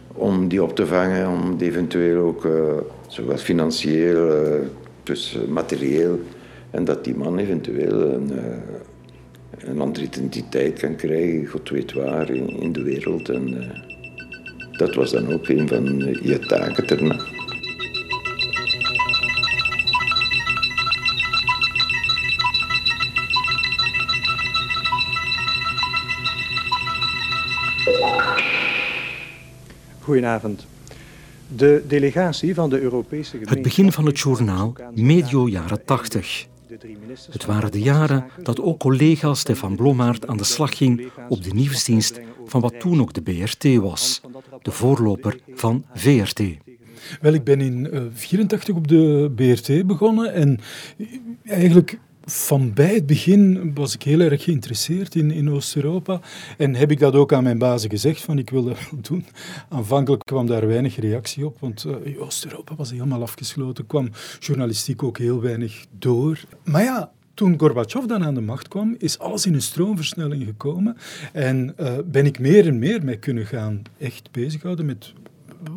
om 0.08 0.48
die 0.48 0.64
op 0.64 0.76
te 0.76 0.86
vangen, 0.86 1.30
om 1.30 1.58
die 1.58 1.68
eventueel 1.68 2.24
ook, 2.24 2.46
uh, 2.46 3.36
financieel, 3.36 4.46
uh, 4.46 4.60
dus 5.04 5.38
materieel, 5.50 6.20
en 6.72 6.84
dat 6.86 7.04
die 7.04 7.16
man 7.16 7.38
eventueel 7.38 8.02
een, 8.02 8.32
een 9.58 9.82
andere 9.82 10.06
identiteit 10.06 10.80
kan 10.80 10.96
krijgen, 10.96 11.46
god 11.46 11.70
weet 11.70 11.94
waar, 11.94 12.30
in, 12.30 12.50
in 12.50 12.72
de 12.72 12.84
wereld. 12.84 13.30
En 13.30 13.72
dat 14.78 14.96
was 14.96 15.12
dan 15.12 15.34
ook 15.34 15.48
een 15.48 15.68
van 15.68 15.98
je 16.22 16.40
taken 16.40 16.88
daarna. 16.88 17.35
Goedenavond. 30.06 30.66
De 31.56 31.84
delegatie 31.88 32.54
van 32.54 32.70
de 32.70 32.80
Europese 32.80 33.30
gemeenschap... 33.30 33.56
Het 33.56 33.64
begin 33.64 33.92
van 33.92 34.06
het 34.06 34.20
journaal, 34.20 34.74
medio 34.94 35.48
jaren 35.48 35.86
80. 35.86 36.48
Het 37.32 37.46
waren 37.46 37.72
de 37.72 37.82
jaren 37.82 38.26
dat 38.44 38.62
ook 38.62 38.80
collega 38.80 39.34
Stefan 39.34 39.76
Blommaert 39.76 40.28
aan 40.28 40.38
de 40.38 40.44
slag 40.44 40.78
ging 40.78 41.08
op 41.30 41.44
de 41.44 41.54
nieuwsdienst 41.54 42.20
van 42.46 42.62
wat 42.62 42.80
toen 42.80 43.02
ook 43.02 43.14
de 43.14 43.22
BRT 43.22 43.76
was, 43.76 44.22
de 44.62 44.72
voorloper 44.72 45.40
van 45.54 45.86
VRT. 45.94 46.42
Wel, 47.22 47.34
ik 47.34 47.44
ben 47.44 47.62
in 47.62 47.84
1984 47.84 48.70
uh, 48.70 48.76
op 48.76 48.88
de 48.88 49.32
BRT 49.36 49.88
begonnen 49.88 50.34
en 50.34 50.60
eigenlijk 51.44 52.00
van 52.25 52.73
bij 52.73 52.95
het 52.95 53.07
begin 53.07 53.75
was 53.75 53.95
ik 53.95 54.03
heel 54.03 54.21
erg 54.21 54.45
geïnteresseerd 54.45 55.15
in, 55.15 55.31
in 55.31 55.51
Oost-Europa. 55.51 56.21
En 56.59 56.75
heb 56.75 56.91
ik 56.91 56.99
dat 56.99 57.15
ook 57.15 57.33
aan 57.33 57.43
mijn 57.43 57.59
bazen 57.59 57.91
gezegd, 57.91 58.23
van 58.23 58.39
ik 58.39 58.51
wil 58.51 58.65
dat 58.65 58.79
wel 58.91 59.01
doen. 59.01 59.25
Aanvankelijk 59.69 60.23
kwam 60.25 60.47
daar 60.47 60.67
weinig 60.67 60.97
reactie 60.97 61.47
op, 61.47 61.61
want 61.61 61.87
uh, 62.05 62.23
Oost-Europa 62.23 62.75
was 62.75 62.91
helemaal 62.91 63.23
afgesloten. 63.23 63.87
kwam 63.87 64.11
journalistiek 64.39 65.03
ook 65.03 65.19
heel 65.19 65.41
weinig 65.41 65.87
door. 65.99 66.41
Maar 66.65 66.83
ja, 66.83 67.13
toen 67.35 67.59
Gorbachev 67.59 68.05
dan 68.05 68.25
aan 68.25 68.35
de 68.35 68.41
macht 68.41 68.69
kwam, 68.69 68.95
is 68.99 69.19
alles 69.19 69.47
in 69.47 69.55
een 69.55 69.63
stroomversnelling 69.63 70.45
gekomen. 70.45 70.97
En 71.33 71.75
uh, 71.81 71.93
ben 72.05 72.27
ik 72.27 72.39
meer 72.39 72.67
en 72.67 72.79
meer 72.79 73.05
mee 73.05 73.17
kunnen 73.17 73.47
gaan 73.47 73.83
echt 73.99 74.29
bezighouden 74.31 74.87
met 74.87 75.13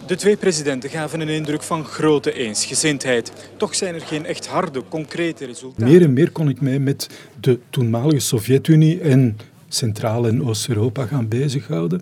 de 0.08 0.15
twee 0.15 0.38
presidenten 0.38 0.89
gaven 0.89 1.19
een 1.19 1.29
indruk 1.29 1.63
van 1.63 1.86
grote 1.86 2.34
eensgezindheid. 2.34 3.31
Toch 3.58 3.75
zijn 3.75 3.96
er 3.96 4.01
geen 4.01 4.25
echt 4.25 4.48
harde, 4.48 4.81
concrete 4.89 5.46
resultaten. 5.46 5.88
Meer 5.88 6.01
en 6.01 6.13
meer 6.13 6.31
kon 6.31 6.50
ik 6.50 6.62
mij 6.62 6.79
met 6.79 7.10
de 7.39 7.60
toenmalige 7.69 8.19
Sovjet-Unie 8.19 9.00
en 9.00 9.38
Centraal- 9.67 10.27
en 10.27 10.46
Oost-Europa 10.46 11.05
gaan 11.05 11.27
bezighouden. 11.27 12.01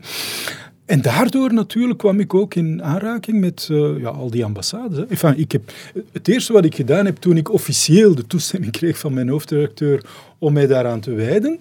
En 0.86 1.02
daardoor 1.02 1.54
natuurlijk 1.54 2.00
kwam 2.00 2.20
ik 2.20 2.34
ook 2.34 2.56
in 2.56 2.84
aanraking 2.84 3.40
met 3.40 3.68
uh, 3.72 4.00
ja, 4.00 4.10
al 4.10 4.30
die 4.30 4.46
ambassades. 4.46 5.06
Enfin, 5.08 5.38
ik 5.38 5.52
heb, 5.52 5.72
het 6.12 6.28
eerste 6.28 6.54
wat 6.54 6.66
ik 6.66 6.76
gedaan 6.76 7.06
heb 7.06 7.18
toen 7.18 7.38
ik 7.38 7.52
officieel 7.52 8.16
de 8.16 8.28
toestemming 8.28 8.72
kreeg 8.72 8.98
van 8.98 9.14
mijn 9.14 9.30
hoofdredacteur 9.30 10.06
om 10.38 10.54
mij 10.54 10.68
daaraan 10.68 11.00
te 11.00 11.12
wijden, 11.12 11.60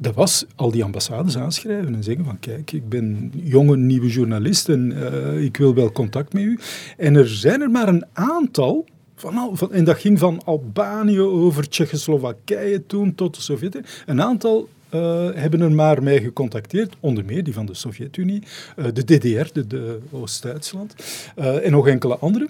dat 0.00 0.14
was 0.14 0.44
al 0.54 0.70
die 0.70 0.84
ambassades 0.84 1.36
aanschrijven 1.36 1.94
en 1.94 2.02
zeggen 2.02 2.24
van 2.24 2.38
kijk, 2.38 2.72
ik 2.72 2.88
ben 2.88 3.32
jonge 3.34 3.76
nieuwe 3.76 4.08
journalist 4.08 4.68
en 4.68 4.92
uh, 4.92 5.44
ik 5.44 5.56
wil 5.56 5.74
wel 5.74 5.92
contact 5.92 6.32
met 6.32 6.42
u. 6.42 6.58
En 6.96 7.14
er 7.16 7.28
zijn 7.28 7.60
er 7.60 7.70
maar 7.70 7.88
een 7.88 8.04
aantal, 8.12 8.84
van, 9.14 9.50
van, 9.52 9.72
en 9.72 9.84
dat 9.84 9.98
ging 9.98 10.18
van 10.18 10.44
Albanië 10.44 11.20
over 11.20 11.68
Tsjechoslowakije 11.68 12.86
toen 12.86 13.14
tot 13.14 13.34
de 13.34 13.40
Sovjet-Unie, 13.40 13.88
een 14.06 14.22
aantal 14.22 14.68
uh, 14.94 15.28
hebben 15.34 15.60
er 15.60 15.72
maar 15.72 16.02
mij 16.02 16.20
gecontacteerd, 16.20 16.96
onder 17.00 17.24
meer 17.24 17.44
die 17.44 17.54
van 17.54 17.66
de 17.66 17.74
Sovjet-Unie, 17.74 18.42
uh, 18.76 18.84
de 18.92 19.04
DDR, 19.04 19.52
de, 19.52 19.66
de 19.66 19.98
Oost-Duitsland, 20.10 20.94
en 21.34 21.70
nog 21.70 21.88
enkele 21.88 22.16
andere. 22.16 22.48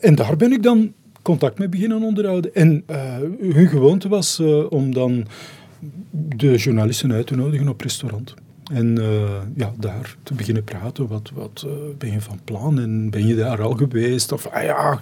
en 0.00 0.14
daar 0.14 0.36
ben 0.36 0.52
ik 0.52 0.62
dan 0.62 0.92
contact 1.22 1.58
mee 1.58 1.68
beginnen 1.68 2.02
onderhouden. 2.02 2.54
En 2.54 2.84
hun 3.40 3.68
gewoonte 3.68 4.08
was 4.08 4.40
om 4.68 4.94
dan 4.94 5.26
de 6.10 6.56
journalisten 6.56 7.12
uit 7.12 7.26
te 7.26 7.36
nodigen 7.36 7.68
op 7.68 7.80
restaurant. 7.80 8.34
En 8.72 8.98
uh, 8.98 9.40
ja, 9.56 9.72
daar 9.78 10.16
te 10.22 10.34
beginnen 10.34 10.64
praten. 10.64 11.06
Wat, 11.06 11.30
wat 11.34 11.64
uh, 11.66 11.72
ben 11.98 12.12
je 12.12 12.20
van 12.20 12.40
plan? 12.44 12.80
En 12.80 13.10
ben 13.10 13.26
je 13.26 13.34
daar 13.34 13.62
al 13.62 13.74
geweest? 13.74 14.32
Of, 14.32 14.46
ah 14.46 14.62
ja, 14.62 15.00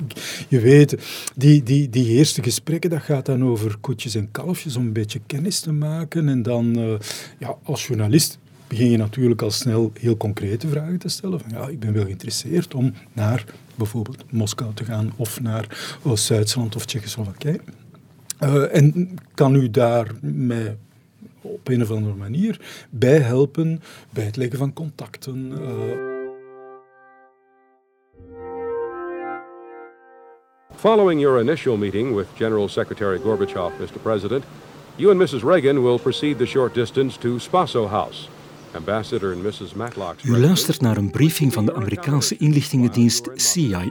je 0.49 0.61
weet, 0.61 0.97
die, 1.37 1.63
die, 1.63 1.89
die 1.89 2.07
eerste 2.07 2.43
gesprekken, 2.43 2.91
dat 2.91 3.03
gaat 3.03 3.27
dan 3.27 3.45
over 3.45 3.77
koetjes 3.81 4.15
en 4.15 4.31
kalfjes, 4.31 4.77
om 4.77 4.87
een 4.87 4.93
beetje 4.93 5.21
kennis 5.27 5.61
te 5.61 5.73
maken. 5.73 6.29
En 6.29 6.43
dan, 6.43 6.79
uh, 6.79 6.95
ja, 7.39 7.57
als 7.63 7.87
journalist 7.87 8.39
begin 8.67 8.91
je 8.91 8.97
natuurlijk 8.97 9.43
al 9.43 9.51
snel 9.51 9.93
heel 10.01 10.17
concrete 10.17 10.69
vragen 10.69 10.99
te 10.99 11.09
stellen. 11.09 11.41
Van, 11.41 11.51
ja, 11.51 11.69
ik 11.69 11.81
ben 11.81 11.93
wel 11.93 12.05
geïnteresseerd 12.05 12.75
om 12.75 12.93
naar 13.13 13.45
bijvoorbeeld 13.75 14.33
Moskou 14.33 14.75
te 14.75 14.85
gaan, 14.85 15.13
of 15.17 15.41
naar 15.41 15.99
Oost-Duitsland 16.03 16.77
of 16.77 16.87
Tsjechoslowakije. 16.87 17.61
Uh, 18.43 18.75
en 18.75 19.19
kan 19.35 19.55
u 19.55 19.71
daar 19.71 20.07
mij 20.21 20.77
op 21.41 21.69
een 21.69 21.83
of 21.83 21.91
andere 21.91 22.15
manier 22.15 22.61
bij 22.91 23.19
helpen 23.19 23.83
bij 24.11 24.25
het 24.25 24.37
leggen 24.37 24.59
van 24.59 24.73
contacten? 24.73 25.53
Uh... 25.53 26.19
Following 30.77 31.21
your 31.21 31.41
initial 31.41 31.77
meeting 31.77 32.15
with 32.15 32.27
General 32.35 32.69
Secretary 32.69 33.19
Gorbachev, 33.19 33.73
Mr. 33.79 33.99
President, 34.03 34.45
you 34.97 35.11
and 35.11 35.19
Mrs. 35.19 35.43
Reagan 35.43 35.83
will 35.83 35.99
proceed 35.99 36.39
the 36.39 36.47
short 36.47 36.75
distance 36.75 37.19
to 37.19 37.39
Spaso 37.39 37.89
House. 37.89 38.29
Ambassador 38.75 39.33
and 39.33 39.43
Mrs. 39.43 39.75
Matlock's 39.75 40.25
U 40.25 40.39
luistert 40.39 40.81
naar 40.81 40.97
een 40.97 41.11
briefing 41.11 41.53
van 41.53 41.67
de 41.67 41.75
Amerikaanse 41.75 42.37
inlichtingendienst 42.37 43.29
CIA, 43.35 43.85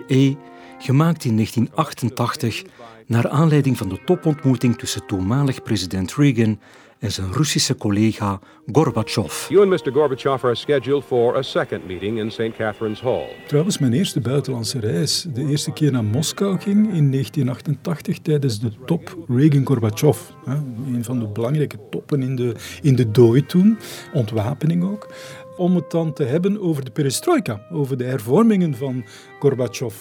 gemaakt 0.80 1.26
in 1.26 1.36
1988 1.36 2.64
naar 3.06 3.30
aanleiding 3.30 3.78
van 3.78 3.90
de 3.90 4.00
topontmoeting 4.06 4.78
tussen 4.78 5.06
toenmalig 5.06 5.64
president 5.64 6.14
Reagan 6.14 6.60
en 7.00 7.12
zijn 7.12 7.34
Russische 7.34 7.76
collega 7.76 8.40
Gorbachev. 8.72 9.50
You 9.50 9.62
and 9.62 9.86
Mr. 9.86 9.92
Gorbachev 9.92 10.44
are 10.44 10.56
scheduled 10.56 11.04
for 11.04 11.38
a 11.38 11.42
second 11.42 11.88
meeting 11.88 12.18
in 12.18 12.32
St. 12.32 12.56
Catherine's 12.58 13.02
Hall. 13.02 13.28
Trouwens, 13.48 13.78
mijn 13.78 13.94
eerste 13.94 14.20
buitenlandse 14.20 14.80
reis, 14.80 15.26
de 15.34 15.46
eerste 15.46 15.72
keer 15.72 15.92
naar 15.92 16.04
Moskou 16.04 16.60
ging 16.60 16.94
in 16.94 17.12
1988 17.12 18.20
tijdens 18.20 18.60
de 18.60 18.72
top 18.86 19.18
Reagan-Gorbachev. 19.28 20.20
Een 20.46 21.04
van 21.04 21.20
de 21.20 21.28
belangrijke 21.28 21.78
toppen 21.90 22.22
in 22.22 22.36
de, 22.36 22.56
in 22.82 22.96
de 22.96 23.12
dooi 23.12 23.46
toen, 23.46 23.78
ontwapening 24.14 24.84
ook. 24.84 25.14
Om 25.58 25.76
het 25.76 25.92
dan 25.92 26.14
te 26.14 26.24
hebben 26.24 26.62
over 26.62 26.86
de 26.86 26.92
perestroika, 26.92 27.62
over 27.72 27.98
de 27.98 28.04
hervormingen 28.04 28.76
van 28.76 29.06
Gorbachev. 29.40 29.96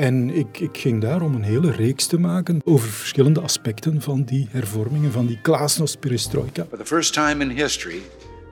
En 0.00 0.30
ik, 0.30 0.60
ik, 0.60 0.78
ging 0.78 1.00
daar 1.00 1.22
om 1.22 1.34
een 1.34 1.42
hele 1.42 1.72
reeks 1.72 2.06
te 2.06 2.18
maken 2.18 2.60
over 2.64 2.88
verschillende 2.88 3.40
aspecten 3.40 4.02
van 4.02 4.22
die 4.22 4.48
hervormingen, 4.50 5.12
van 5.12 5.26
die 5.26 5.38
glasnost 5.42 6.00
perestroika. 6.00 6.66
For 6.68 6.78
the 6.78 6.86
first 6.86 7.12
time 7.12 7.44
in 7.44 7.50
history, 7.50 8.02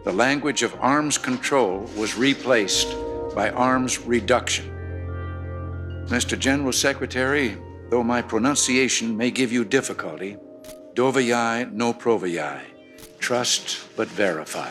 the 0.05 0.13
language 0.13 0.65
of 0.65 0.75
arms 0.81 1.21
control 1.21 1.89
was 1.97 2.17
replaced 2.17 2.97
by 3.35 3.51
arms 3.55 4.01
reduction. 4.09 4.65
Mr. 6.09 6.39
General 6.39 6.73
Secretary, 6.73 7.57
though 7.91 8.07
my 8.07 8.23
pronunciation 8.23 9.17
may 9.17 9.31
give 9.35 9.53
you 9.53 9.69
difficulty, 9.69 10.37
dovayai 10.95 11.69
no 11.73 11.95
provayai. 11.95 12.61
Trust 13.19 13.87
but 13.97 14.09
verify. 14.15 14.71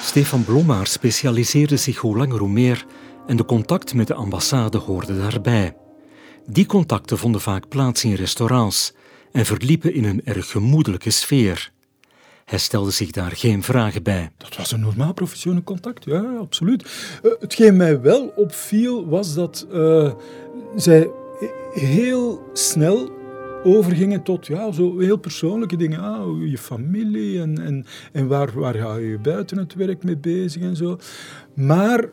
Stefan 0.00 0.44
Blommaar 0.44 0.86
specialiseerde 0.86 1.76
zich 1.76 1.96
hoe 1.96 2.16
langer 2.16 2.38
hoe 2.38 2.48
meer 2.48 2.84
en 3.30 3.36
de 3.36 3.44
contact 3.44 3.94
met 3.94 4.06
de 4.06 4.14
ambassade 4.14 4.78
hoorde 4.78 5.18
daarbij. 5.18 5.76
Die 6.46 6.66
contacten 6.66 7.18
vonden 7.18 7.40
vaak 7.40 7.68
plaats 7.68 8.04
in 8.04 8.14
restaurants 8.14 8.92
en 9.32 9.46
verliepen 9.46 9.94
in 9.94 10.04
een 10.04 10.24
erg 10.24 10.50
gemoedelijke 10.50 11.10
sfeer. 11.10 11.72
Hij 12.44 12.58
stelde 12.58 12.90
zich 12.90 13.10
daar 13.10 13.30
geen 13.30 13.62
vragen 13.62 14.02
bij. 14.02 14.30
Dat 14.36 14.56
was 14.56 14.72
een 14.72 14.80
normaal 14.80 15.12
professioneel 15.12 15.62
contact, 15.62 16.04
ja, 16.04 16.36
absoluut. 16.40 16.82
Uh, 17.22 17.32
hetgeen 17.40 17.76
mij 17.76 18.00
wel 18.00 18.32
opviel 18.36 19.08
was 19.08 19.34
dat 19.34 19.66
uh, 19.72 20.12
zij 20.76 21.10
heel 21.72 22.42
snel 22.52 23.10
overgingen 23.64 24.22
tot 24.22 24.46
ja, 24.46 24.72
zo 24.72 24.98
heel 24.98 25.18
persoonlijke 25.18 25.76
dingen. 25.76 26.00
Ah, 26.00 26.48
je 26.50 26.58
familie 26.58 27.40
en, 27.40 27.58
en, 27.58 27.86
en 28.12 28.26
waar, 28.26 28.50
waar 28.54 28.74
ga 28.74 28.96
je 28.96 29.18
buiten 29.18 29.58
het 29.58 29.74
werk 29.74 30.04
mee 30.04 30.16
bezig 30.16 30.62
en 30.62 30.76
zo. 30.76 30.98
Maar 31.54 32.10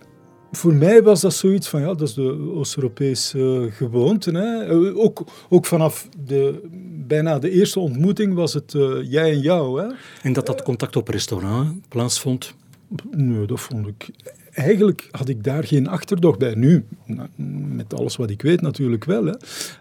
voor 0.52 0.74
mij 0.74 1.04
was 1.04 1.22
dat 1.22 1.34
zoiets 1.34 1.68
van, 1.68 1.82
ja, 1.82 1.88
dat 1.88 2.02
is 2.02 2.14
de 2.14 2.52
Oost-Europese 2.54 3.70
gewoonte. 3.72 4.32
Hè. 4.32 4.64
Eh, 4.64 4.98
ook, 4.98 5.24
ook 5.50 5.66
vanaf 5.66 6.10
de, 6.26 6.62
bijna 7.08 7.40
de 7.40 7.50
eerste 7.50 7.80
ontmoeting 7.80 8.34
was 8.34 8.54
het 8.54 8.74
uh, 8.74 9.12
jij 9.12 9.32
en 9.32 9.40
jou. 9.40 9.82
Hè. 9.82 9.88
En 10.22 10.34
dat 10.34 10.46
dat 10.46 10.64
contact 10.64 10.96
op 10.96 11.08
restaurant 11.08 11.88
plaatsvond? 11.88 12.56
Nee, 13.12 13.46
dat 13.46 13.60
vond 13.60 13.88
ik 13.88 14.10
eigenlijk 14.58 15.08
had 15.12 15.30
ik 15.30 15.44
daar 15.44 15.64
geen 15.64 15.88
achterdocht 15.88 16.40
bij. 16.40 16.56
Nu, 16.56 16.86
met 17.76 17.94
alles 17.94 18.16
wat 18.16 18.30
ik 18.30 18.42
weet 18.42 18.62
natuurlijk 18.62 19.06
wel. 19.06 19.26
Hè. 19.26 19.34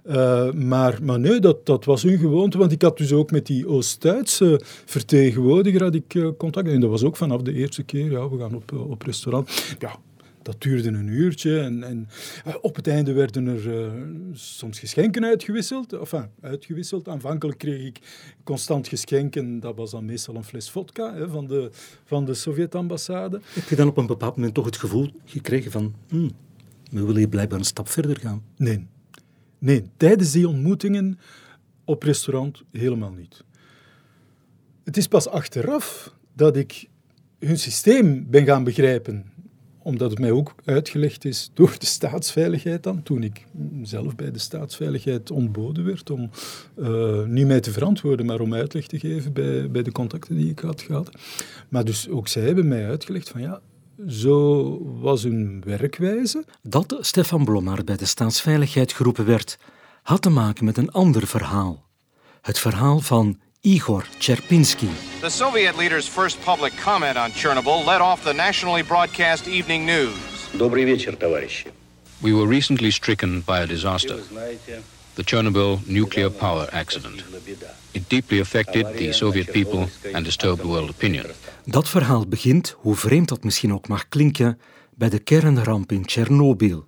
Uh, 0.07 0.53
maar, 0.53 0.99
maar 1.03 1.21
nee, 1.21 1.41
dat, 1.41 1.67
dat 1.67 1.85
was 1.85 2.03
een 2.03 2.19
gewoonte, 2.19 2.59
want 2.59 2.73
ik 2.73 2.83
had 2.83 2.99
dus 2.99 3.13
ook 3.13 3.31
met 3.31 3.47
die 3.47 3.69
Oost-Duitse 3.69 4.61
vertegenwoordiger 4.85 5.83
had 5.83 5.95
ik, 5.95 6.15
uh, 6.15 6.29
contact. 6.39 6.69
En 6.69 6.81
dat 6.81 6.91
was 6.91 7.05
ook 7.05 7.17
vanaf 7.17 7.43
de 7.43 7.53
eerste 7.53 7.83
keer, 7.83 8.11
ja, 8.11 8.29
we 8.29 8.39
gaan 8.39 8.55
op, 8.55 8.73
op 8.73 9.03
restaurant. 9.03 9.77
Ja, 9.79 9.97
dat 10.47 10.63
duurde 10.63 10.89
een 10.89 11.09
uurtje 11.09 11.61
en, 11.61 11.83
en 11.83 12.09
uh, 12.47 12.55
op 12.61 12.77
het 12.77 12.87
einde 12.87 13.13
werden 13.13 13.47
er 13.47 13.67
uh, 13.67 13.93
soms 14.33 14.79
geschenken 14.79 15.25
uitgewisseld. 15.25 15.93
Enfin, 15.93 16.29
uitgewisseld. 16.41 17.09
Aanvankelijk 17.09 17.59
kreeg 17.59 17.85
ik 17.85 18.01
constant 18.45 18.89
geschenken. 18.89 19.61
Dat 19.61 19.77
was 19.77 19.91
dan 19.91 20.05
meestal 20.05 20.35
een 20.35 20.45
fles 20.45 20.71
vodka 20.71 21.15
hè, 21.15 21.29
van 21.29 21.47
de, 21.47 21.71
van 22.05 22.25
de 22.25 22.35
Sovjet-ambassade. 22.35 23.41
Heb 23.45 23.69
je 23.69 23.77
dan 23.77 23.89
op 23.89 23.97
een 23.97 24.07
bepaald 24.07 24.37
moment 24.37 24.55
toch 24.55 24.65
het 24.65 24.77
gevoel 24.77 25.11
gekregen 25.25 25.71
van... 25.71 25.95
Hmm, 26.09 26.31
we 26.91 27.01
willen 27.01 27.17
hier 27.17 27.29
blijkbaar 27.29 27.59
een 27.59 27.65
stap 27.65 27.89
verder 27.89 28.19
gaan? 28.19 28.43
Nee. 28.57 28.87
Nee, 29.59 29.85
tijdens 29.97 30.33
die 30.33 30.49
ontmoetingen 30.49 31.19
op 31.85 32.03
restaurant 32.03 32.63
helemaal 32.73 33.13
niet. 33.13 33.45
Het 34.85 34.97
is 34.97 35.09
pas 35.09 35.29
achteraf 35.29 36.15
dat 36.33 36.57
ik 36.57 36.89
hun 37.39 37.59
systeem 37.59 38.27
ben 38.31 38.45
gaan 38.45 38.65
begrijpen 38.65 39.35
omdat 39.87 40.11
het 40.11 40.19
mij 40.19 40.31
ook 40.31 40.55
uitgelegd 40.65 41.25
is 41.25 41.51
door 41.55 41.75
de 41.79 41.87
staatsveiligheid 41.87 42.83
dan, 42.83 43.03
toen 43.03 43.23
ik 43.23 43.47
zelf 43.83 44.15
bij 44.15 44.31
de 44.31 44.39
staatsveiligheid 44.39 45.31
ontboden 45.31 45.85
werd 45.85 46.11
om 46.11 46.31
uh, 46.77 47.25
niet 47.25 47.47
mij 47.47 47.61
te 47.61 47.73
verantwoorden, 47.73 48.27
maar 48.27 48.41
om 48.41 48.55
uitleg 48.55 48.87
te 48.87 48.99
geven 48.99 49.33
bij, 49.33 49.71
bij 49.71 49.83
de 49.83 49.93
contacten 49.93 50.37
die 50.37 50.51
ik 50.51 50.59
had 50.59 50.83
gehad. 50.83 51.11
Maar 51.69 51.85
dus 51.85 52.09
ook 52.09 52.29
zij 52.29 52.43
hebben 52.43 52.69
mij 52.69 52.89
uitgelegd 52.89 53.29
van 53.29 53.41
ja, 53.41 53.61
zo 54.07 54.79
was 55.01 55.23
hun 55.23 55.63
werkwijze. 55.65 56.45
Dat 56.63 56.97
Stefan 57.01 57.45
Blommaert 57.45 57.85
bij 57.85 57.97
de 57.97 58.07
staatsveiligheid 58.07 58.93
geroepen 58.93 59.27
werd, 59.27 59.59
had 60.03 60.23
te 60.23 60.31
maken 60.31 60.65
met 60.65 60.77
een 60.77 60.91
ander 60.91 61.27
verhaal. 61.27 61.85
Het 62.41 62.59
verhaal 62.59 63.01
van 63.01 63.39
Igor 63.66 64.06
Cherpinsky. 64.20 64.90
The 65.22 65.30
Soviet 65.30 65.78
leader's 65.78 66.08
first 66.08 66.42
public 66.42 66.74
comment 66.84 67.18
on 67.18 67.32
Chernobyl 67.32 67.86
led 67.86 68.02
off 68.02 68.24
the 68.24 68.34
nationally 68.34 68.84
broadcast 68.84 69.48
evening 69.48 69.86
news. 69.86 70.18
Добрый 70.54 70.86
вечер, 70.86 71.16
товарищи. 71.16 71.68
We 72.22 72.34
were 72.34 72.48
recently 72.48 72.92
stricken 72.92 73.44
by 73.46 73.60
a 73.60 73.66
disaster. 73.66 74.18
The 75.16 75.24
Chernobyl 75.24 75.80
nuclear 75.88 76.30
power 76.30 76.68
accident. 76.72 77.24
It 77.94 78.10
deeply 78.10 78.40
affected 78.40 78.86
the 78.98 79.12
Soviet 79.12 79.52
people 79.52 79.88
and 80.14 80.26
disturbed 80.26 80.64
world 80.64 80.90
opinion. 80.90 81.26
Dat 81.66 81.90
verhaal 81.90 82.28
begint, 82.28 82.76
hoe 82.78 82.96
vreemd 82.96 83.30
dat 83.30 83.44
misschien 83.44 83.74
ook 83.74 83.88
mag 83.88 84.08
klinken, 84.10 84.60
bij 84.96 85.10
de 85.10 85.20
kernramp 85.20 85.92
in 85.92 86.06
Tsjernobyl. 86.06 86.86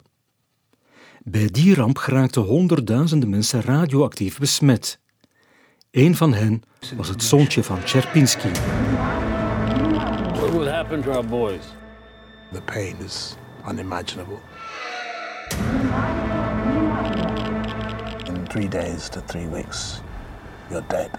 Bij 1.24 1.48
die 1.52 1.76
ramp 1.76 1.98
geraakten 1.98 2.42
honderdduizenden 2.42 3.30
mensen 3.30 3.62
radioactief 3.62 4.38
besmet. 4.38 5.00
Een 5.99 6.17
van 6.17 6.35
hen 6.35 6.63
was 6.97 7.09
het 7.09 7.23
zoontje 7.23 7.63
van 7.63 7.79
Cherpinsky. 7.85 8.51
What 10.33 10.51
will 10.51 10.69
happen 10.69 11.03
to 11.03 11.11
our 11.11 11.27
boys? 11.27 11.63
The 12.53 12.61
pain 12.61 12.97
is 13.05 13.37
unimaginable. 13.71 14.39
In 18.25 18.49
three 18.49 18.69
days 18.69 19.09
to 19.09 19.21
three 19.27 19.49
weeks, 19.49 20.01
you're 20.69 20.85
dead. 20.89 21.11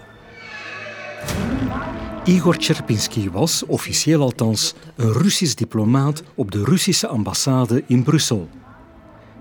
Igor 2.24 2.54
Cherpinsky 2.58 3.30
was, 3.30 3.66
officieel 3.66 4.20
althans, 4.20 4.74
een 4.96 5.12
Russisch 5.12 5.54
diplomaat 5.54 6.22
op 6.34 6.50
de 6.50 6.64
Russische 6.64 7.06
ambassade 7.06 7.84
in 7.86 8.02
Brussel. 8.02 8.48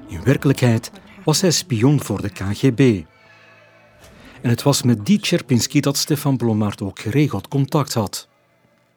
In 0.08 0.24
werkelijkheid 0.24 0.92
was 1.24 1.42
hij 1.42 1.52
spion 1.52 2.04
voor 2.04 2.22
de 2.22 2.30
KGB. 2.30 3.04
En 4.42 4.50
het 4.50 4.64
was 4.64 4.84
met 4.84 5.06
die 5.06 5.20
Cherpinsky 5.22 5.80
dat 5.80 5.98
Stefan 5.98 6.38
Blommaert 6.38 6.82
ook 6.82 7.00
geregeld 7.00 7.48
contact 7.48 7.94
had. 7.94 8.28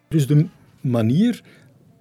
Dus 0.09 0.27
de 0.27 0.47
manier 0.81 1.43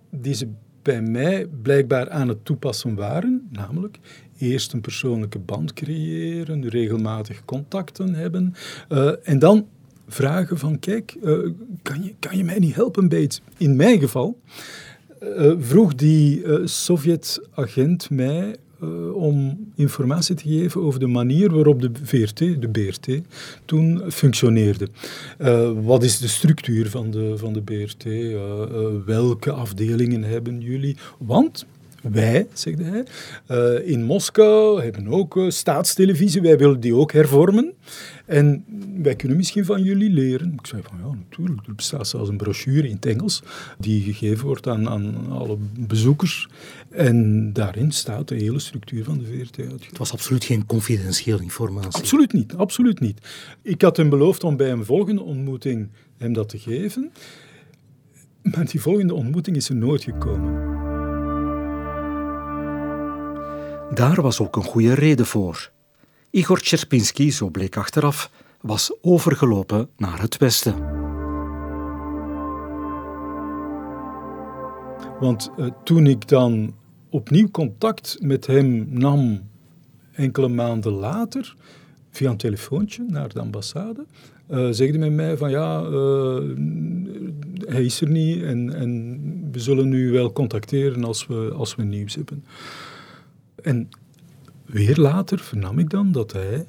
die 0.09 0.33
ze 0.33 0.47
bij 0.81 1.01
mij 1.01 1.47
blijkbaar 1.61 2.09
aan 2.09 2.27
het 2.27 2.45
toepassen 2.45 2.95
waren, 2.95 3.47
namelijk 3.51 3.99
eerst 4.37 4.73
een 4.73 4.81
persoonlijke 4.81 5.39
band 5.39 5.73
creëren, 5.73 6.69
regelmatig 6.69 7.45
contacten 7.45 8.13
hebben 8.13 8.53
uh, 8.89 9.11
en 9.23 9.39
dan 9.39 9.67
vragen 10.07 10.57
van 10.57 10.79
kijk, 10.79 11.15
uh, 11.23 11.49
kan, 11.81 12.03
je, 12.03 12.15
kan 12.19 12.37
je 12.37 12.43
mij 12.43 12.59
niet 12.59 12.75
helpen 12.75 13.21
iets? 13.21 13.41
In 13.57 13.75
mijn 13.75 13.99
geval 13.99 14.39
uh, 15.23 15.53
vroeg 15.57 15.95
die 15.95 16.43
Sovjet-agent 16.67 18.09
mij 18.09 18.55
uh, 18.83 19.15
om 19.15 19.57
informatie 19.75 20.35
te 20.35 20.49
geven 20.49 20.81
over 20.81 20.99
de 20.99 21.07
manier 21.07 21.53
waarop 21.53 21.81
de 21.81 21.91
VRT, 22.03 22.37
de 22.37 22.69
BRT, 22.71 23.21
toen 23.65 24.01
functioneerde. 24.11 24.87
Uh, 25.39 25.71
wat 25.83 26.03
is 26.03 26.19
de 26.19 26.27
structuur 26.27 26.89
van 26.89 27.11
de, 27.11 27.33
van 27.37 27.53
de 27.53 27.61
BRT? 27.61 28.05
Eh, 28.05 28.41
welke 29.05 29.51
afdelingen 29.51 30.23
hebben 30.23 30.61
jullie? 30.61 30.97
Want 31.17 31.65
wij, 32.01 32.47
zegt 32.53 32.77
hij, 32.79 33.05
in 33.83 34.03
Moskou 34.03 34.81
hebben 34.81 35.07
ook 35.07 35.39
staatstelevisie, 35.47 36.41
wij 36.41 36.57
willen 36.57 36.79
die 36.79 36.95
ook 36.95 37.11
hervormen. 37.11 37.73
En 38.31 38.65
wij 39.01 39.15
kunnen 39.15 39.37
misschien 39.37 39.65
van 39.65 39.83
jullie 39.83 40.09
leren. 40.09 40.53
Ik 40.53 40.67
zei 40.67 40.81
van 40.81 40.97
ja, 40.97 41.15
natuurlijk. 41.15 41.67
Er 41.67 41.75
bestaat 41.75 42.07
zelfs 42.07 42.29
een 42.29 42.37
brochure 42.37 42.87
in 42.87 42.95
het 42.95 43.05
Engels 43.05 43.43
die 43.79 44.01
gegeven 44.01 44.45
wordt 44.45 44.67
aan, 44.67 44.89
aan 44.89 45.29
alle 45.29 45.57
bezoekers. 45.79 46.49
En 46.89 47.49
daarin 47.53 47.91
staat 47.91 48.27
de 48.27 48.35
hele 48.35 48.59
structuur 48.59 49.03
van 49.03 49.17
de 49.17 49.25
VRT 49.25 49.59
uitgelegd. 49.59 49.85
Het 49.85 49.97
was 49.97 50.11
absoluut 50.11 50.43
geen 50.43 50.65
confidentiële 50.65 51.41
informatie. 51.41 51.99
Absoluut 51.99 52.33
niet, 52.33 52.53
absoluut 52.55 52.99
niet. 52.99 53.27
Ik 53.61 53.81
had 53.81 53.97
hem 53.97 54.09
beloofd 54.09 54.43
om 54.43 54.57
bij 54.57 54.71
een 54.71 54.85
volgende 54.85 55.21
ontmoeting 55.21 55.89
hem 56.17 56.33
dat 56.33 56.49
te 56.49 56.59
geven. 56.59 57.11
Maar 58.41 58.65
die 58.65 58.81
volgende 58.81 59.13
ontmoeting 59.13 59.55
is 59.55 59.69
er 59.69 59.75
nooit 59.75 60.03
gekomen. 60.03 60.53
Daar 63.93 64.21
was 64.21 64.39
ook 64.39 64.55
een 64.55 64.63
goede 64.63 64.93
reden 64.93 65.25
voor. 65.25 65.71
Igor 66.31 66.59
Cherpinsky, 66.61 67.29
zo 67.29 67.49
bleek 67.49 67.77
achteraf, 67.77 68.31
was 68.61 68.93
overgelopen 69.01 69.89
naar 69.97 70.21
het 70.21 70.37
westen. 70.37 70.75
Want 75.19 75.51
uh, 75.57 75.67
toen 75.83 76.07
ik 76.07 76.27
dan 76.27 76.75
opnieuw 77.09 77.49
contact 77.49 78.17
met 78.21 78.47
hem 78.47 78.87
nam, 78.89 79.49
enkele 80.11 80.47
maanden 80.47 80.91
later, 80.91 81.55
via 82.09 82.29
een 82.29 82.37
telefoontje 82.37 83.05
naar 83.07 83.29
de 83.29 83.39
ambassade, 83.39 84.05
uh, 84.51 84.67
zegde 84.71 84.97
men 84.97 85.15
mij 85.15 85.37
van 85.37 85.49
ja, 85.49 85.81
uh, 85.81 86.55
hij 87.65 87.85
is 87.85 88.01
er 88.01 88.09
niet 88.09 88.43
en, 88.43 88.75
en 88.75 89.19
we 89.51 89.59
zullen 89.59 89.89
nu 89.89 90.11
wel 90.11 90.33
contacteren 90.33 91.03
als 91.03 91.27
we, 91.27 91.51
als 91.55 91.75
we 91.75 91.83
nieuws 91.83 92.15
hebben. 92.15 92.45
En 93.55 93.89
weer 94.71 94.97
later 94.97 95.39
vernam 95.39 95.79
ik 95.79 95.89
dan 95.89 96.11
dat 96.11 96.31
hij, 96.31 96.65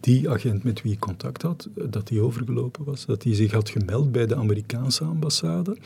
die 0.00 0.30
agent 0.30 0.62
met 0.62 0.82
wie 0.82 0.92
ik 0.92 0.98
contact 0.98 1.42
had, 1.42 1.68
dat 1.88 2.08
hij 2.08 2.20
overgelopen 2.20 2.84
was. 2.84 3.06
Dat 3.06 3.22
hij 3.22 3.34
zich 3.34 3.52
had 3.52 3.68
gemeld 3.68 4.12
bij 4.12 4.26
de 4.26 4.36
Amerikaanse 4.36 5.04
ambassade. 5.04 5.76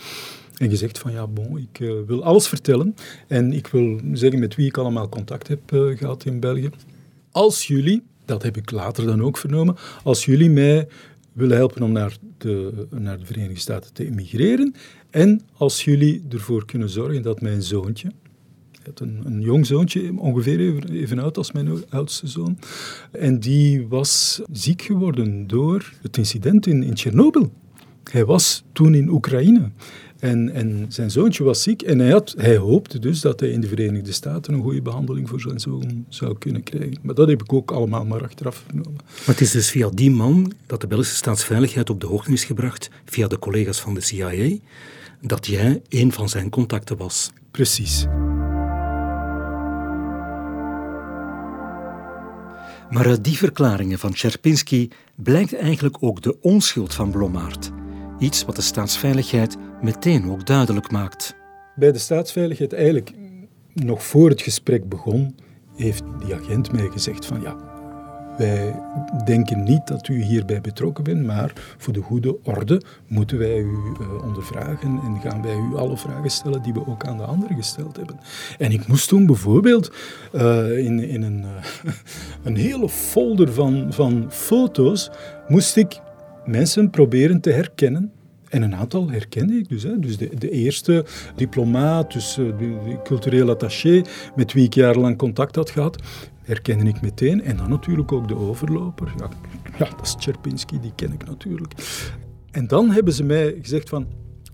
En 0.54 0.70
gezegd 0.70 0.98
van 0.98 1.12
ja, 1.12 1.26
bon, 1.26 1.58
ik 1.58 1.78
uh, 1.80 1.92
wil 2.06 2.24
alles 2.24 2.48
vertellen. 2.48 2.94
En 3.28 3.52
ik 3.52 3.66
wil 3.66 4.00
zeggen 4.12 4.40
met 4.40 4.54
wie 4.54 4.66
ik 4.66 4.76
allemaal 4.76 5.08
contact 5.08 5.48
heb 5.48 5.72
uh, 5.72 5.98
gehad 5.98 6.24
in 6.24 6.40
België. 6.40 6.70
Als 7.30 7.66
jullie, 7.66 8.02
dat 8.24 8.42
heb 8.42 8.56
ik 8.56 8.70
later 8.70 9.06
dan 9.06 9.22
ook 9.22 9.36
vernomen, 9.36 9.76
als 10.02 10.24
jullie 10.24 10.50
mij 10.50 10.88
willen 11.32 11.56
helpen 11.56 11.82
om 11.82 11.92
naar 11.92 12.16
de, 12.38 12.86
naar 12.90 13.18
de 13.18 13.26
Verenigde 13.26 13.60
Staten 13.60 13.92
te 13.92 14.06
emigreren. 14.06 14.74
En 15.10 15.40
als 15.56 15.84
jullie 15.84 16.24
ervoor 16.30 16.64
kunnen 16.64 16.88
zorgen 16.88 17.22
dat 17.22 17.40
mijn 17.40 17.62
zoontje, 17.62 18.12
had 18.86 19.00
een, 19.00 19.20
een 19.24 19.40
jong 19.40 19.66
zoontje, 19.66 20.12
ongeveer 20.16 20.60
even, 20.60 20.90
even 20.90 21.18
oud 21.18 21.36
als 21.36 21.52
mijn 21.52 21.68
oudste 21.88 22.26
zoon. 22.26 22.58
En 23.10 23.40
die 23.40 23.86
was 23.88 24.42
ziek 24.52 24.82
geworden 24.82 25.46
door 25.46 25.92
het 26.02 26.16
incident 26.16 26.66
in, 26.66 26.82
in 26.82 26.94
Tsjernobyl. 26.94 27.52
Hij 28.10 28.24
was 28.24 28.64
toen 28.72 28.94
in 28.94 29.08
Oekraïne. 29.08 29.70
En, 30.18 30.50
en, 30.50 30.86
zijn 30.88 31.10
zoontje 31.10 31.44
was 31.44 31.62
ziek 31.62 31.82
en 31.82 31.98
hij, 31.98 32.10
had, 32.10 32.34
hij 32.36 32.56
hoopte 32.56 32.98
dus 32.98 33.20
dat 33.20 33.40
hij 33.40 33.48
in 33.48 33.60
de 33.60 33.66
Verenigde 33.66 34.12
Staten 34.12 34.54
een 34.54 34.62
goede 34.62 34.82
behandeling 34.82 35.28
voor 35.28 35.40
zijn 35.40 35.60
zoon 35.60 36.04
zou 36.08 36.38
kunnen 36.38 36.62
krijgen. 36.62 36.98
Maar 37.02 37.14
dat 37.14 37.28
heb 37.28 37.42
ik 37.42 37.52
ook 37.52 37.70
allemaal 37.70 38.04
maar 38.04 38.22
achteraf 38.22 38.64
vernomen. 38.66 39.00
Maar 39.04 39.26
het 39.26 39.40
is 39.40 39.50
dus 39.50 39.70
via 39.70 39.88
die 39.88 40.10
man 40.10 40.52
dat 40.66 40.80
de 40.80 40.86
Belgische 40.86 41.14
staatsveiligheid 41.14 41.90
op 41.90 42.00
de 42.00 42.06
hoogte 42.06 42.32
is 42.32 42.44
gebracht, 42.44 42.90
via 43.04 43.28
de 43.28 43.38
collega's 43.38 43.80
van 43.80 43.94
de 43.94 44.00
CIA, 44.00 44.56
dat 45.20 45.46
jij 45.46 45.82
een 45.88 46.12
van 46.12 46.28
zijn 46.28 46.50
contacten 46.50 46.96
was. 46.96 47.30
Precies. 47.50 48.06
Maar 52.94 53.06
uit 53.06 53.24
die 53.24 53.36
verklaringen 53.36 53.98
van 53.98 54.14
Cherpinsky 54.14 54.88
blijkt 55.14 55.54
eigenlijk 55.54 55.96
ook 56.00 56.22
de 56.22 56.40
onschuld 56.40 56.94
van 56.94 57.10
Blommaert. 57.10 57.70
Iets 58.18 58.44
wat 58.44 58.56
de 58.56 58.62
staatsveiligheid 58.62 59.56
meteen 59.82 60.30
ook 60.30 60.46
duidelijk 60.46 60.90
maakt. 60.90 61.36
bij 61.76 61.92
de 61.92 61.98
staatsveiligheid 61.98 62.72
eigenlijk 62.72 63.12
nog 63.72 64.04
voor 64.04 64.28
het 64.28 64.42
gesprek 64.42 64.88
begon, 64.88 65.36
heeft 65.76 66.02
die 66.24 66.34
agent 66.34 66.72
mij 66.72 66.88
gezegd 66.88 67.26
van 67.26 67.40
ja, 67.40 67.56
wij 68.36 68.74
denken 69.24 69.62
niet 69.62 69.86
dat 69.86 70.08
u 70.08 70.22
hierbij 70.22 70.60
betrokken 70.60 71.04
bent, 71.04 71.26
maar 71.26 71.52
voor 71.78 71.92
de 71.92 72.00
goede 72.00 72.36
orde 72.42 72.82
moeten 73.06 73.38
wij 73.38 73.58
u 73.58 73.78
uh, 74.00 74.24
ondervragen 74.24 75.00
en 75.04 75.20
gaan 75.20 75.42
wij 75.42 75.56
u 75.56 75.76
alle 75.76 75.96
vragen 75.96 76.30
stellen 76.30 76.62
die 76.62 76.72
we 76.72 76.86
ook 76.86 77.06
aan 77.06 77.16
de 77.16 77.24
anderen 77.24 77.56
gesteld 77.56 77.96
hebben. 77.96 78.20
En 78.58 78.72
ik 78.72 78.86
moest 78.86 79.08
toen 79.08 79.26
bijvoorbeeld 79.26 79.92
uh, 80.32 80.78
in, 80.78 81.00
in 81.00 81.22
een, 81.22 81.44
uh, 81.84 81.92
een 82.44 82.56
hele 82.56 82.88
folder 82.88 83.52
van, 83.52 83.92
van 83.92 84.26
foto's, 84.28 85.10
moest 85.48 85.76
ik 85.76 86.00
mensen 86.44 86.90
proberen 86.90 87.40
te 87.40 87.50
herkennen 87.50 88.12
en 88.54 88.62
een 88.62 88.74
aantal 88.74 89.10
herkende 89.10 89.54
ik 89.54 89.68
dus. 89.68 89.82
Hè. 89.82 89.98
Dus 89.98 90.16
de, 90.16 90.30
de 90.38 90.50
eerste 90.50 91.04
diplomaat, 91.36 92.12
dus 92.12 92.34
de, 92.34 92.54
de 92.58 92.98
cultureel 93.04 93.50
attaché, 93.50 94.02
met 94.36 94.52
wie 94.52 94.64
ik 94.64 94.74
jarenlang 94.74 95.16
contact 95.16 95.56
had 95.56 95.70
gehad, 95.70 96.02
herkende 96.42 96.88
ik 96.88 97.00
meteen. 97.00 97.42
En 97.42 97.56
dan 97.56 97.70
natuurlijk 97.70 98.12
ook 98.12 98.28
de 98.28 98.36
overloper. 98.36 99.12
Ja, 99.78 99.90
dat 99.90 100.00
is 100.02 100.14
Tcherpinski, 100.14 100.80
die 100.80 100.92
ken 100.94 101.12
ik 101.12 101.26
natuurlijk. 101.26 101.72
En 102.50 102.66
dan 102.66 102.90
hebben 102.90 103.12
ze 103.12 103.24
mij 103.24 103.58
gezegd 103.62 103.88
van, 103.88 104.06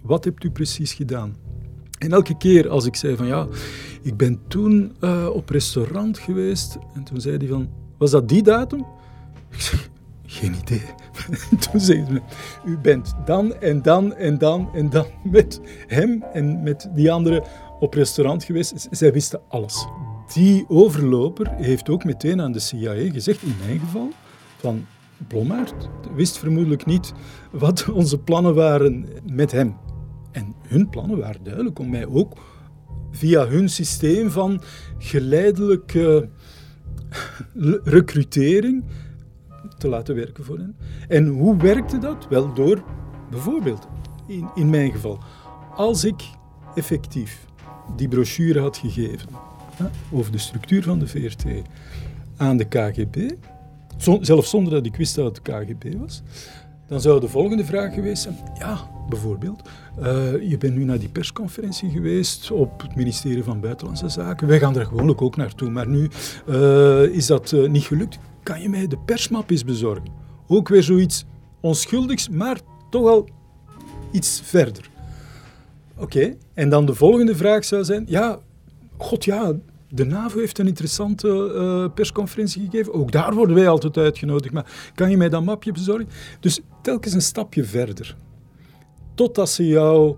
wat 0.02 0.24
hebt 0.24 0.44
u 0.44 0.50
precies 0.50 0.92
gedaan? 0.92 1.36
En 1.98 2.12
elke 2.12 2.36
keer 2.36 2.68
als 2.68 2.86
ik 2.86 2.96
zei 2.96 3.16
van, 3.16 3.26
ja, 3.26 3.46
ik 4.02 4.16
ben 4.16 4.38
toen 4.48 4.92
uh, 5.00 5.28
op 5.32 5.48
restaurant 5.48 6.18
geweest. 6.18 6.78
En 6.94 7.04
toen 7.04 7.20
zei 7.20 7.36
hij 7.36 7.46
van, 7.46 7.68
was 7.98 8.10
dat 8.10 8.28
die 8.28 8.42
datum? 8.42 8.86
Ik 9.50 9.60
zeg, 9.60 9.90
geen 10.30 10.54
idee. 10.54 10.82
toen 11.70 11.80
zei 11.80 12.04
ze, 12.04 12.20
u 12.64 12.78
bent 12.78 13.14
dan 13.24 13.54
en 13.54 13.82
dan 13.82 14.14
en 14.14 14.38
dan 14.38 14.70
en 14.74 14.90
dan 14.90 15.06
met 15.24 15.60
hem 15.86 16.24
en 16.32 16.62
met 16.62 16.88
die 16.94 17.12
andere 17.12 17.44
op 17.78 17.94
restaurant 17.94 18.44
geweest. 18.44 18.88
Zij 18.90 19.12
wisten 19.12 19.40
alles 19.48 19.86
die 20.34 20.64
overloper 20.68 21.50
heeft 21.56 21.88
ook 21.88 22.04
meteen 22.04 22.40
aan 22.40 22.52
de 22.52 22.58
CIA 22.58 22.94
gezegd, 22.94 23.42
in 23.42 23.54
mijn 23.66 23.78
geval, 23.78 24.08
van 24.56 24.86
Blommaert 25.28 25.88
wist 26.14 26.38
vermoedelijk 26.38 26.86
niet 26.86 27.12
wat 27.50 27.88
onze 27.88 28.18
plannen 28.18 28.54
waren 28.54 29.06
met 29.32 29.52
hem. 29.52 29.76
En 30.32 30.54
hun 30.66 30.88
plannen 30.88 31.18
waren 31.18 31.44
duidelijk 31.44 31.78
om 31.78 31.90
mij 31.90 32.06
ook 32.06 32.36
via 33.10 33.46
hun 33.46 33.68
systeem 33.68 34.30
van 34.30 34.60
geleidelijke 34.98 36.28
recrutering 37.84 38.84
te 39.80 39.88
laten 39.88 40.14
werken 40.14 40.44
voor 40.44 40.58
hen. 40.58 40.76
En 41.08 41.26
hoe 41.26 41.56
werkte 41.56 41.98
dat? 41.98 42.26
Wel 42.28 42.54
door, 42.54 42.82
bijvoorbeeld, 43.30 43.86
in, 44.26 44.48
in 44.54 44.70
mijn 44.70 44.92
geval, 44.92 45.18
als 45.74 46.04
ik 46.04 46.22
effectief 46.74 47.46
die 47.96 48.08
brochure 48.08 48.60
had 48.60 48.76
gegeven 48.76 49.28
over 50.12 50.32
de 50.32 50.38
structuur 50.38 50.82
van 50.82 50.98
de 50.98 51.06
VRT 51.06 51.44
aan 52.36 52.56
de 52.56 52.64
KGB, 52.64 53.30
zelfs 54.20 54.50
zonder 54.50 54.72
dat 54.72 54.86
ik 54.86 54.96
wist 54.96 55.14
dat 55.14 55.36
het 55.36 55.42
KGB 55.42 55.94
was, 55.98 56.22
dan 56.86 57.00
zou 57.00 57.20
de 57.20 57.28
volgende 57.28 57.64
vraag 57.64 57.94
geweest 57.94 58.22
zijn, 58.22 58.36
ja, 58.58 58.78
bijvoorbeeld, 59.08 59.68
uh, 59.98 60.06
je 60.50 60.56
bent 60.58 60.74
nu 60.74 60.84
naar 60.84 60.98
die 60.98 61.08
persconferentie 61.08 61.90
geweest 61.90 62.50
op 62.50 62.82
het 62.82 62.96
ministerie 62.96 63.44
van 63.44 63.60
Buitenlandse 63.60 64.08
Zaken. 64.08 64.46
Wij 64.46 64.58
gaan 64.58 64.76
er 64.76 64.86
gewoonlijk 64.86 65.22
ook 65.22 65.36
naartoe, 65.36 65.70
maar 65.70 65.88
nu 65.88 66.08
uh, 66.48 67.02
is 67.02 67.26
dat 67.26 67.52
uh, 67.52 67.68
niet 67.68 67.84
gelukt. 67.84 68.18
Kan 68.50 68.62
je 68.62 68.68
mij 68.68 68.86
de 68.86 68.98
persmap 68.98 69.50
eens 69.50 69.64
bezorgen? 69.64 70.12
Ook 70.46 70.68
weer 70.68 70.82
zoiets 70.82 71.24
onschuldigs, 71.60 72.28
maar 72.28 72.60
toch 72.90 73.06
al 73.06 73.28
iets 74.12 74.40
verder. 74.44 74.90
Oké, 75.96 76.36
en 76.54 76.68
dan 76.68 76.86
de 76.86 76.94
volgende 76.94 77.36
vraag 77.36 77.64
zou 77.64 77.84
zijn, 77.84 78.04
ja, 78.08 78.38
god 78.96 79.24
ja, 79.24 79.52
de 79.88 80.04
NAVO 80.04 80.38
heeft 80.38 80.58
een 80.58 80.66
interessante 80.66 81.28
uh, 81.28 81.94
persconferentie 81.94 82.64
gegeven. 82.64 82.92
Ook 82.92 83.12
daar 83.12 83.34
worden 83.34 83.54
wij 83.54 83.68
altijd 83.68 83.96
uitgenodigd. 83.96 84.52
Maar 84.54 84.92
kan 84.94 85.10
je 85.10 85.16
mij 85.16 85.28
dat 85.28 85.44
mapje 85.44 85.72
bezorgen? 85.72 86.08
Dus 86.40 86.60
telkens 86.82 87.14
een 87.14 87.22
stapje 87.22 87.64
verder. 87.64 88.16
Totdat 89.14 89.50
ze 89.50 89.66
jou 89.66 90.16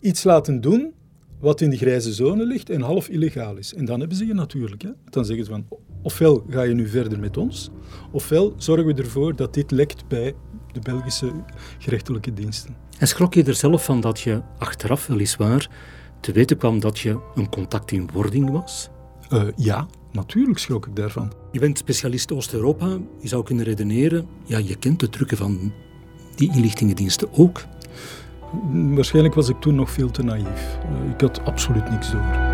iets 0.00 0.24
laten 0.24 0.60
doen 0.60 0.92
wat 1.40 1.60
in 1.60 1.70
de 1.70 1.76
grijze 1.76 2.12
zone 2.12 2.46
ligt 2.46 2.70
en 2.70 2.80
half 2.80 3.08
illegaal 3.08 3.56
is. 3.56 3.74
En 3.74 3.84
dan 3.84 4.00
hebben 4.00 4.16
ze 4.16 4.26
je 4.26 4.34
natuurlijk. 4.34 4.82
Hè? 4.82 4.90
Dan 5.10 5.24
zeggen 5.24 5.44
ze 5.44 5.50
van, 5.50 5.66
ofwel 6.02 6.44
ga 6.48 6.62
je 6.62 6.74
nu 6.74 6.88
verder 6.88 7.18
met 7.18 7.36
ons, 7.36 7.70
ofwel 8.12 8.54
zorgen 8.56 8.86
we 8.86 8.94
ervoor 8.94 9.36
dat 9.36 9.54
dit 9.54 9.70
lekt 9.70 10.08
bij 10.08 10.34
de 10.72 10.80
Belgische 10.80 11.32
gerechtelijke 11.78 12.32
diensten. 12.32 12.76
En 12.98 13.08
schrok 13.08 13.34
je 13.34 13.44
er 13.44 13.54
zelf 13.54 13.84
van 13.84 14.00
dat 14.00 14.20
je 14.20 14.42
achteraf 14.58 15.06
weliswaar 15.06 15.70
te 16.20 16.32
weten 16.32 16.56
kwam 16.56 16.80
dat 16.80 16.98
je 16.98 17.18
een 17.34 17.48
contact 17.48 17.90
in 17.90 18.10
wording 18.12 18.50
was? 18.50 18.90
Uh, 19.32 19.42
ja, 19.56 19.86
natuurlijk 20.12 20.58
schrok 20.58 20.86
ik 20.86 20.96
daarvan. 20.96 21.32
Je 21.52 21.58
bent 21.58 21.78
specialist 21.78 22.32
Oost-Europa. 22.32 22.98
Je 23.20 23.28
zou 23.28 23.44
kunnen 23.44 23.64
redeneren, 23.64 24.26
ja, 24.44 24.58
je 24.58 24.76
kent 24.76 25.00
de 25.00 25.08
trucken 25.08 25.36
van 25.36 25.72
die 26.34 26.54
inlichtingendiensten 26.54 27.28
ook. 27.32 27.64
Waarschijnlijk 28.72 29.34
was 29.34 29.48
ik 29.48 29.60
toen 29.60 29.74
nog 29.74 29.90
veel 29.90 30.10
te 30.10 30.22
naïef. 30.22 30.78
Uh, 31.04 31.10
ik 31.10 31.20
had 31.20 31.44
absoluut 31.44 31.90
niks 31.90 32.10
door. 32.10 32.48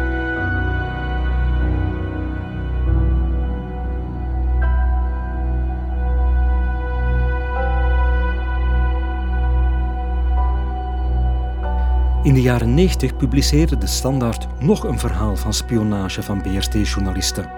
In 12.23 12.35
de 12.35 12.43
jaren 12.43 12.75
90 12.75 13.17
publiceerde 13.17 13.79
de 13.79 13.87
Standaard 13.87 14.47
nog 14.61 14.85
een 14.85 14.99
verhaal 14.99 15.37
van 15.37 15.53
spionage 15.53 16.23
van 16.23 16.43
BRT-journalisten. 16.43 17.51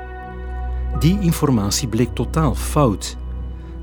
Die 0.98 1.20
informatie 1.20 1.88
bleek 1.88 2.14
totaal 2.14 2.54
fout. 2.54 3.16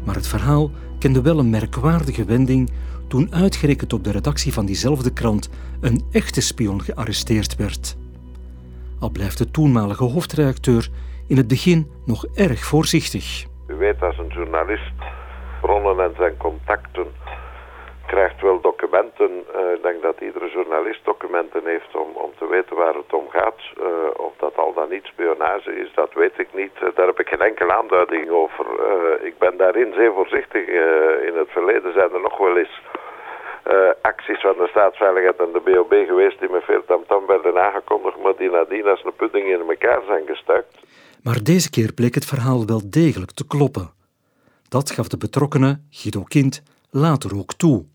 Maar 0.03 0.15
het 0.15 0.27
verhaal 0.27 0.71
kende 0.99 1.21
wel 1.21 1.39
een 1.39 1.49
merkwaardige 1.49 2.25
wending 2.25 2.71
toen 3.07 3.33
uitgerekend 3.33 3.93
op 3.93 4.03
de 4.03 4.11
redactie 4.11 4.53
van 4.53 4.65
diezelfde 4.65 5.13
krant 5.13 5.49
een 5.81 6.03
echte 6.11 6.41
spion 6.41 6.81
gearresteerd 6.81 7.55
werd. 7.55 7.97
Al 8.99 9.09
blijft 9.09 9.37
de 9.37 9.51
toenmalige 9.51 10.03
hoofdredacteur 10.03 10.89
in 11.27 11.37
het 11.37 11.47
begin 11.47 11.91
nog 12.05 12.25
erg 12.25 12.59
voorzichtig. 12.59 13.45
U 13.67 13.73
weet 13.75 14.01
als 14.01 14.17
een 14.17 14.27
journalist 14.27 14.93
bronnen 15.61 15.99
en 15.99 16.13
zijn 16.17 16.37
contacten 16.37 17.05
krijgt 18.05 18.41
wel 18.41 18.61
documenten. 18.61 19.31
Uh, 19.31 19.73
ik 19.75 19.83
denk 19.83 20.01
dat 20.01 20.21
iedere 20.21 20.49
journalist 20.49 21.05
documenten 21.05 21.61
heeft 21.65 21.95
om, 21.95 22.09
om 22.13 22.31
te 22.37 22.47
weten 22.47 22.75
waar 22.75 22.95
het 22.95 23.13
om 23.13 23.29
gaat. 23.29 23.61
Uh, 23.79 23.85
of 24.27 24.33
dat 24.37 24.55
al 24.57 24.73
dan 24.73 24.89
niet 24.89 25.05
spionage 25.05 25.75
is, 25.75 25.91
dat 25.93 26.13
weet 26.13 26.37
ik 26.37 26.47
niet. 26.53 26.75
Uh, 26.83 26.89
daar 26.95 27.07
heb 27.07 27.19
ik 27.19 27.27
geen 27.27 27.47
enkele 27.49 27.73
aanduiding 27.73 28.29
over. 28.29 28.65
ik 29.21 29.37
ben 29.37 29.57
daarin 29.57 29.93
zeer 29.93 30.13
voorzichtig. 30.13 30.67
in 31.29 31.35
het 31.35 31.49
verleden 31.49 31.93
zijn 31.93 32.13
er 32.13 32.21
nog 32.21 32.37
wel 32.37 32.57
eens 32.57 32.81
acties 34.01 34.41
van 34.41 34.55
de 34.57 34.67
staatsveiligheid 34.67 35.39
en 35.39 35.51
de 35.51 35.59
BOB 35.59 35.93
geweest 36.07 36.39
die 36.39 36.49
met 36.49 36.63
veel 36.63 36.85
tamtam 36.85 37.25
werden 37.25 37.61
aangekondigd, 37.61 38.17
maar 38.23 38.35
die 38.37 38.49
nadien 38.49 38.87
als 38.87 39.03
een 39.03 39.15
pudding 39.15 39.45
in 39.47 39.69
elkaar 39.69 40.01
zijn 40.07 40.25
gestuikt. 40.25 40.75
Maar 41.23 41.43
deze 41.43 41.69
keer 41.69 41.93
bleek 41.93 42.15
het 42.15 42.25
verhaal 42.25 42.65
wel 42.65 42.81
degelijk 42.89 43.31
te 43.31 43.47
kloppen. 43.47 43.93
Dat 44.69 44.91
gaf 44.91 45.07
de 45.07 45.17
betrokkenen, 45.17 45.87
Guido 45.89 46.23
Kind, 46.23 46.63
later 46.91 47.37
ook 47.37 47.53
toe 47.53 47.85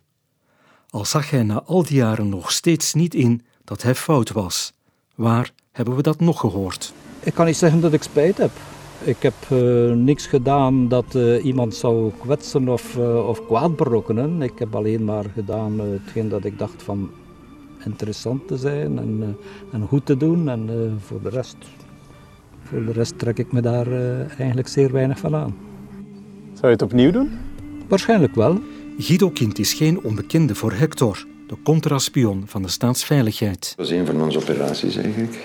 al 0.91 1.05
zag 1.05 1.31
hij 1.31 1.43
na 1.43 1.63
al 1.67 1.83
die 1.83 1.97
jaren 1.97 2.29
nog 2.29 2.53
steeds 2.53 2.95
niet 2.95 3.15
in 3.15 3.43
dat 3.65 3.83
hij 3.83 3.95
fout 3.95 4.33
was. 4.33 4.73
Waar 5.15 5.53
hebben 5.73 5.97
we 5.97 6.03
dat 6.03 6.21
nog 6.21 6.41
gehoord? 6.41 6.93
Ik 7.21 7.35
kan 7.35 7.47
niet 7.47 7.57
zeggen 7.57 7.81
dat 7.81 7.93
ik 7.93 8.03
spijt 8.03 8.39
heb. 8.39 8.51
Ik 9.05 9.17
heb 9.23 9.35
uh, 9.53 9.93
niks 9.93 10.27
gedaan 10.27 10.89
dat 10.89 11.15
uh, 11.15 11.45
iemand 11.45 11.75
zou 11.75 12.13
kwetsen 12.19 12.69
of, 12.69 12.97
uh, 12.97 13.29
of 13.29 13.47
kwaad 13.47 13.77
berokkenen. 13.77 14.43
Ik 14.43 14.59
heb 14.59 14.75
alleen 14.75 15.05
maar 15.05 15.25
gedaan 15.35 15.79
hetgeen 15.79 16.29
dat 16.29 16.45
ik 16.45 16.59
dacht 16.59 16.83
van 16.83 17.11
interessant 17.85 18.49
te 18.49 18.57
zijn 18.57 18.99
en, 18.99 19.37
en 19.73 19.87
goed 19.87 20.07
te 20.07 20.17
doen. 20.17 20.49
En 20.49 20.69
voor, 21.01 21.23
de 21.23 21.29
rest, 21.29 21.57
voor 22.63 22.85
de 22.85 22.93
rest 22.93 23.19
trek 23.19 23.39
ik 23.39 23.53
me 23.53 23.61
daar 23.61 23.93
eigenlijk 24.39 24.69
zeer 24.69 24.93
weinig 24.93 25.19
van 25.19 25.35
aan. 25.35 25.57
Zou 26.53 26.67
je 26.67 26.73
het 26.73 26.83
opnieuw 26.83 27.11
doen? 27.11 27.31
Waarschijnlijk 27.89 28.35
wel. 28.35 28.59
Guido 29.03 29.31
Kind 29.31 29.59
is 29.59 29.73
geen 29.73 30.05
onbekende 30.05 30.55
voor 30.55 30.73
Hector, 30.73 31.27
de 31.47 31.55
contraspion 31.63 32.43
van 32.47 32.63
de 32.63 32.69
staatsveiligheid. 32.69 33.61
Dat 33.61 33.89
was 33.89 33.91
een 33.91 34.07
van 34.07 34.23
onze 34.23 34.39
operaties 34.39 34.97
eigenlijk. 34.97 35.39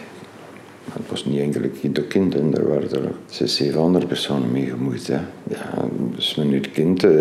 Het 0.93 1.09
was 1.09 1.25
niet 1.25 1.39
enkel 1.39 1.61
Guido 1.79 2.03
Kind, 2.07 2.35
en 2.35 2.55
er 2.55 2.67
waren 2.67 2.91
er 2.91 3.11
zes, 3.25 3.55
zeven 3.55 3.79
andere 3.79 4.07
personen 4.07 4.51
mee 4.51 4.65
gemoeid. 4.65 5.07
Hè. 5.07 5.19
Ja, 5.49 5.87
dus 6.15 6.35
meneer 6.35 6.69
Kind 6.69 7.03
uh, 7.03 7.11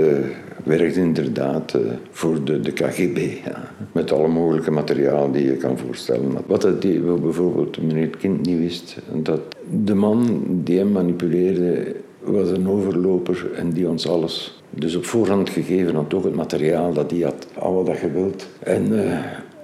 werkte 0.65 1.01
inderdaad 1.01 1.75
uh, 1.77 1.83
voor 2.11 2.45
de, 2.45 2.61
de 2.61 2.73
KGB. 2.73 3.45
Ja. 3.45 3.73
Met 3.93 4.13
alle 4.13 4.29
mogelijke 4.29 4.71
materiaal 4.71 5.33
die 5.33 5.45
je 5.45 5.57
kan 5.57 5.79
voorstellen. 5.79 6.37
Wat 6.47 6.63
dat 6.63 6.83
die, 6.83 7.01
bijvoorbeeld 7.01 7.83
meneer 7.83 8.09
Kind 8.09 8.47
niet 8.47 8.59
wist, 8.59 8.97
dat 9.13 9.41
de 9.71 9.95
man 9.95 10.43
die 10.49 10.79
hem 10.79 10.93
manipuleerde 10.93 11.95
was 12.25 12.51
een 12.51 12.69
overloper 12.69 13.51
en 13.55 13.71
die 13.71 13.89
ons 13.89 14.09
alles 14.09 14.63
dus 14.71 14.97
op 14.97 15.05
voorhand 15.05 15.51
gegeven 15.51 15.95
had, 15.95 16.15
ook 16.15 16.25
het 16.25 16.35
materiaal 16.35 16.93
dat 16.93 17.11
hij 17.11 17.21
had, 17.21 17.47
al 17.59 17.85
wat 17.85 17.99
je 17.99 18.11
wilt. 18.11 18.47
En 18.59 18.93
uh, 18.93 19.19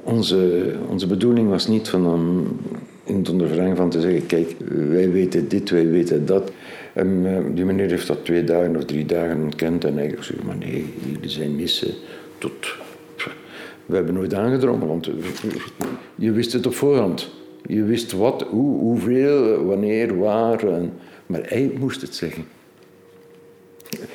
Onze, 0.05 0.73
onze 0.88 1.07
bedoeling 1.07 1.49
was 1.49 1.66
niet 1.68 1.88
van 1.88 2.07
hem 2.07 2.46
in 3.05 3.16
het 3.16 3.29
ondervragen 3.29 3.77
van 3.77 3.90
te 3.90 4.01
zeggen: 4.01 4.27
kijk, 4.27 4.55
wij 4.90 5.11
weten 5.11 5.49
dit, 5.49 5.70
wij 5.70 5.88
weten 5.88 6.27
dat. 6.27 6.53
En 6.92 7.23
eh, 7.25 7.55
die 7.55 7.64
meneer 7.64 7.90
heeft 7.90 8.07
dat 8.07 8.25
twee 8.25 8.44
dagen 8.44 8.77
of 8.77 8.85
drie 8.85 9.07
dagen 9.07 9.42
ontkend 9.42 9.85
en 9.85 9.99
eigenlijk 9.99 10.25
zei: 10.25 10.38
maar 10.46 10.57
nee, 10.57 10.85
jullie 11.12 11.29
zijn 11.29 11.57
missen 11.57 11.94
tot. 12.38 12.79
We 13.87 13.96
hebben 13.96 14.14
nooit 14.14 14.35
aangedrongen, 14.35 14.87
want 14.87 15.11
je 16.14 16.33
wist 16.33 16.53
het 16.53 16.66
op 16.66 16.75
voorhand. 16.75 17.31
Je 17.66 17.85
wist 17.85 18.12
wat, 18.12 18.42
hoe, 18.42 18.79
hoeveel, 18.79 19.64
wanneer, 19.64 20.18
waar. 20.18 20.64
Maar 21.30 21.40
hij 21.44 21.70
moest 21.78 22.00
het 22.00 22.14
zeggen. 22.14 22.44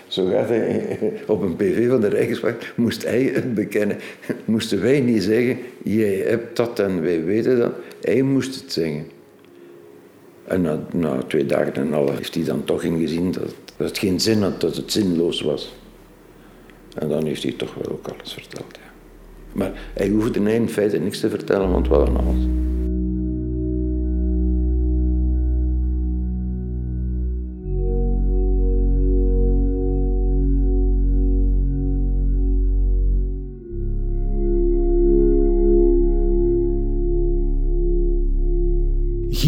Zo 0.08 0.30
gaat 0.30 0.50
hij 0.50 0.98
op 1.28 1.42
een 1.42 1.56
PV 1.56 1.90
van 1.90 2.02
de 2.02 2.08
Rijkswacht, 2.08 2.74
moest 2.76 3.04
hij 3.04 3.24
het 3.24 3.54
bekennen. 3.54 3.98
Moesten 4.46 4.82
wij 4.82 5.00
niet 5.00 5.24
zeggen, 5.24 5.58
jij 5.84 6.16
hebt 6.16 6.58
dat 6.58 6.80
en 6.80 7.02
wij 7.02 7.24
weten 7.24 7.58
dat. 7.58 7.74
Hij 8.02 8.22
moest 8.22 8.62
het 8.62 8.72
zeggen. 8.72 9.08
En 10.44 10.62
na, 10.62 10.86
na 10.94 11.18
twee 11.18 11.46
dagen 11.46 11.74
en 11.74 11.94
al 11.94 12.12
heeft 12.12 12.36
hij 12.36 12.44
dan 12.44 12.64
toch 12.64 12.84
ingezien 12.84 13.32
dat, 13.32 13.54
dat 13.78 13.88
het 13.88 13.98
geen 13.98 14.20
zin 14.20 14.42
had, 14.42 14.62
dat 14.62 14.76
het 14.76 14.92
zinloos 14.92 15.42
was. 15.42 15.76
En 16.96 17.10
dan 17.10 17.26
heeft 17.26 17.44
hij 17.44 17.52
toch 17.52 17.74
wel 17.74 17.92
ook 17.92 18.08
alles 18.08 18.34
verteld. 18.34 18.66
Ja. 18.72 18.92
Maar 19.52 19.72
hij 19.94 20.10
hoefde 20.10 20.54
in 20.54 20.70
feite 20.70 21.00
niks 21.00 21.20
te 21.20 21.30
vertellen, 21.30 21.72
want 21.72 21.88
wel 21.88 22.08
aan 22.08 22.18
alles. 22.18 22.75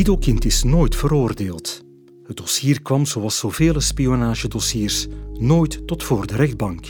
Guido 0.08 0.26
Kind 0.26 0.46
is 0.46 0.63
nooit 0.63 0.96
veroordeeld. 0.96 1.86
Het 2.24 2.38
dossier 2.38 2.82
kwam, 2.82 3.06
zoals 3.06 3.38
zoveel 3.38 3.82
spionagedossiers, 3.82 5.08
nooit 5.34 5.88
tot 5.88 6.04
voor 6.04 6.28
de 6.28 6.36
rechtbank. 6.36 6.86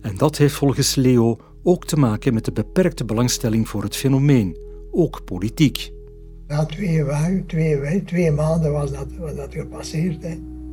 En 0.00 0.16
dat 0.16 0.36
heeft 0.36 0.54
volgens 0.54 0.94
Leo 0.94 1.36
ook 1.62 1.84
te 1.86 1.96
maken 1.96 2.34
met 2.34 2.44
de 2.44 2.52
beperkte 2.52 3.04
belangstelling 3.04 3.68
voor 3.68 3.82
het 3.82 3.96
fenomeen, 3.96 4.58
ook 4.90 5.24
politiek. 5.24 5.90
Na 6.46 6.66
twee, 6.66 7.44
twee, 7.46 8.04
twee 8.04 8.30
maanden 8.30 8.72
was 8.72 8.92
dat, 8.92 9.08
dat 9.36 9.54
gepasseerd. 9.54 10.22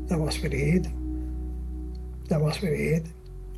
Dat 0.08 0.20
was 0.20 0.38
vergeten. 0.38 0.92
Dat 2.28 2.42
was 2.42 2.58
vergeten. 2.58 3.12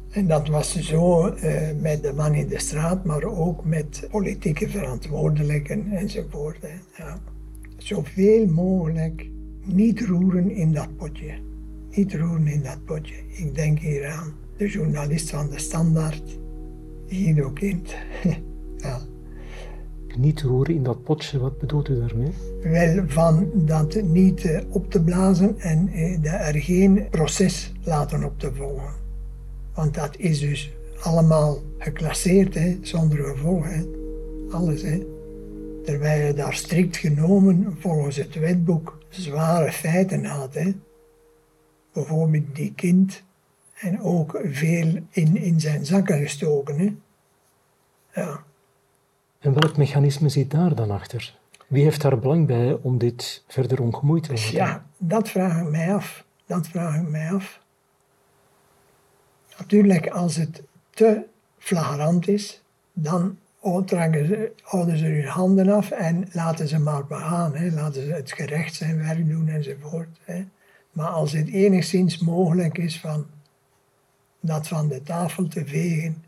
En 0.10 0.28
dat 0.28 0.48
was 0.48 0.76
zo 0.76 1.28
uh, 1.28 1.70
met 1.80 2.04
de 2.04 2.14
man 2.14 2.34
in 2.34 2.48
de 2.48 2.60
straat, 2.60 3.06
maar 3.06 3.24
ook 3.24 3.66
met 3.66 4.08
politieke 4.12 4.70
verantwoordelijken 4.70 5.92
enzovoort. 5.92 6.58
Hè. 6.62 7.04
Ja 7.04 7.20
zoveel 7.88 8.48
mogelijk 8.48 9.30
niet 9.66 10.02
roeren 10.02 10.52
in 10.52 10.74
dat 10.74 10.96
potje. 10.96 11.34
Niet 11.92 12.14
roeren 12.14 12.48
in 12.48 12.64
dat 12.64 12.86
potje. 12.86 13.16
Ik 13.28 13.56
denk 13.56 13.80
hier 13.80 14.08
aan 14.08 14.34
de 14.58 14.68
journalist 14.68 15.30
van 15.30 15.50
de 15.50 15.60
Standaard, 15.60 16.38
Guido 17.08 17.50
Kind. 17.50 17.96
ja. 18.78 19.00
Niet 20.18 20.42
roeren 20.42 20.76
in 20.76 20.84
dat 20.84 21.04
potje, 21.04 21.40
wat 21.40 21.58
bedoelt 21.60 21.90
u 21.90 22.00
daarmee? 22.00 22.32
Wel, 22.62 23.04
van 23.08 23.52
dat 23.54 24.02
niet 24.04 24.44
uh, 24.44 24.60
op 24.70 24.92
te 24.92 25.02
blazen 25.04 25.60
en 25.60 25.90
uh, 25.94 26.48
er 26.48 26.62
geen 26.62 27.08
proces 27.10 27.74
laten 27.84 28.24
op 28.24 28.40
te 28.40 28.54
volgen. 28.54 28.94
Want 29.74 29.94
dat 29.94 30.18
is 30.18 30.40
dus 30.40 30.74
allemaal 31.00 31.62
geclasseerd, 31.78 32.54
hè, 32.54 32.78
zonder 32.82 33.24
gevolg. 33.26 33.66
Hè. 33.66 33.84
Alles, 34.52 34.82
hè. 34.82 35.17
Terwijl 35.88 36.28
je 36.28 36.34
daar 36.34 36.54
strikt 36.54 36.98
genomen 36.98 37.78
volgens 37.80 38.16
het 38.16 38.36
wetboek 38.36 38.98
zware 39.10 39.72
feiten 39.72 40.26
had. 40.26 40.54
Hè. 40.54 40.76
Bijvoorbeeld 41.94 42.56
die 42.56 42.74
kind 42.74 43.24
en 43.74 44.02
ook 44.02 44.40
veel 44.44 45.00
in, 45.10 45.38
in 45.38 45.60
zijn 45.60 45.86
zakken 45.86 46.20
gestoken. 46.22 46.80
Hè. 46.80 46.96
Ja. 48.22 48.44
En 49.40 49.54
welk 49.54 49.78
mechanisme 49.78 50.30
zit 50.30 50.52
daar 50.52 50.76
dan 50.76 50.92
achter? 50.92 51.38
Wie 51.68 51.84
heeft 51.84 52.02
daar 52.02 52.20
belang 52.20 52.48
bij 52.48 52.74
om 52.82 52.98
dit 52.98 53.44
verder 53.48 53.82
ongemoeid 53.82 54.24
te 54.24 54.34
laten? 54.34 54.54
Ja, 54.54 54.86
dat 54.98 55.30
vraag 55.30 55.62
ik 55.62 55.70
mij 55.70 55.94
af. 55.94 56.26
Dat 56.46 56.68
vraag 56.68 56.96
ik 57.02 57.08
mij 57.08 57.34
af. 57.34 57.62
Natuurlijk, 59.58 60.08
als 60.08 60.36
het 60.36 60.64
te 60.90 61.24
flagrant 61.58 62.28
is, 62.28 62.62
dan 62.94 63.38
trekken 63.86 64.28
ze, 64.28 64.52
houden 64.62 64.98
ze 64.98 65.06
hun 65.06 65.26
handen 65.26 65.70
af 65.70 65.92
en 65.92 66.30
laten 66.32 66.68
ze 66.68 66.80
maar 66.80 67.06
begaan. 67.06 67.56
Hè. 67.56 67.72
Laten 67.72 68.02
ze 68.02 68.12
het 68.12 68.32
gerecht 68.32 68.76
zijn 68.76 68.98
werk 68.98 69.30
doen 69.30 69.48
enzovoort. 69.48 70.20
Hè. 70.24 70.44
Maar 70.92 71.08
als 71.08 71.32
het 71.32 71.50
enigszins 71.50 72.18
mogelijk 72.18 72.78
is 72.78 73.00
van 73.00 73.26
dat 74.40 74.68
van 74.68 74.88
de 74.88 75.04
tafel 75.04 75.48
te 75.48 75.66
vegen, 75.66 76.24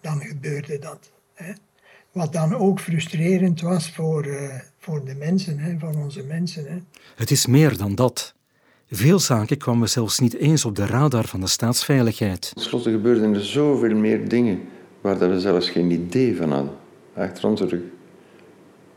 dan 0.00 0.20
gebeurde 0.20 0.78
dat. 0.78 1.10
Hè. 1.34 1.52
Wat 2.12 2.32
dan 2.32 2.54
ook 2.54 2.80
frustrerend 2.80 3.60
was 3.60 3.90
voor, 3.90 4.26
uh, 4.26 4.54
voor 4.78 5.04
de 5.04 5.14
mensen, 5.14 5.58
hè, 5.58 5.78
voor 5.78 5.94
onze 5.94 6.22
mensen. 6.22 6.64
Hè. 6.64 6.76
Het 7.16 7.30
is 7.30 7.46
meer 7.46 7.76
dan 7.76 7.94
dat. 7.94 8.34
Veel 8.90 9.18
zaken 9.18 9.58
kwamen 9.58 9.88
zelfs 9.88 10.18
niet 10.18 10.34
eens 10.34 10.64
op 10.64 10.76
de 10.76 10.86
radar 10.86 11.24
van 11.24 11.40
de 11.40 11.46
staatsveiligheid. 11.46 12.50
Ten 12.54 12.62
slotte 12.62 12.90
gebeurden 12.90 13.34
er 13.34 13.44
zoveel 13.44 13.96
meer 13.96 14.28
dingen 14.28 14.60
waar 15.04 15.18
we 15.18 15.40
zelfs 15.40 15.70
geen 15.70 15.90
idee 15.90 16.36
van 16.36 16.50
hadden, 16.50 16.72
achter 17.14 17.48
onze 17.48 17.66
rug. 17.66 17.80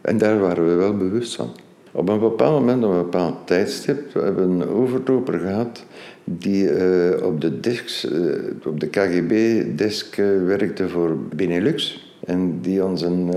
En 0.02 0.18
daar 0.18 0.40
waren 0.40 0.68
we 0.68 0.74
wel 0.74 0.98
bewust 0.98 1.36
van. 1.36 1.50
Op 1.92 2.10
een 2.10 2.20
bepaald 2.20 2.60
moment, 2.60 2.84
op 2.84 2.92
een 2.92 2.98
bepaald 2.98 3.48
tijdstip, 3.48 4.14
we 4.14 4.20
hebben 4.20 4.50
een 4.50 4.68
overloper 4.68 5.40
gehad 5.40 5.86
die 6.24 6.64
uh, 6.64 7.26
op 7.26 7.42
de, 7.42 7.82
uh, 8.12 8.68
op 8.68 8.80
de 8.80 8.88
KGB-desk 8.88 10.18
uh, 10.18 10.46
werkte 10.46 10.90
voor 10.90 11.18
Benelux. 11.36 12.12
En 12.26 12.62
die 12.62 12.84
ons 12.84 13.02
een, 13.02 13.32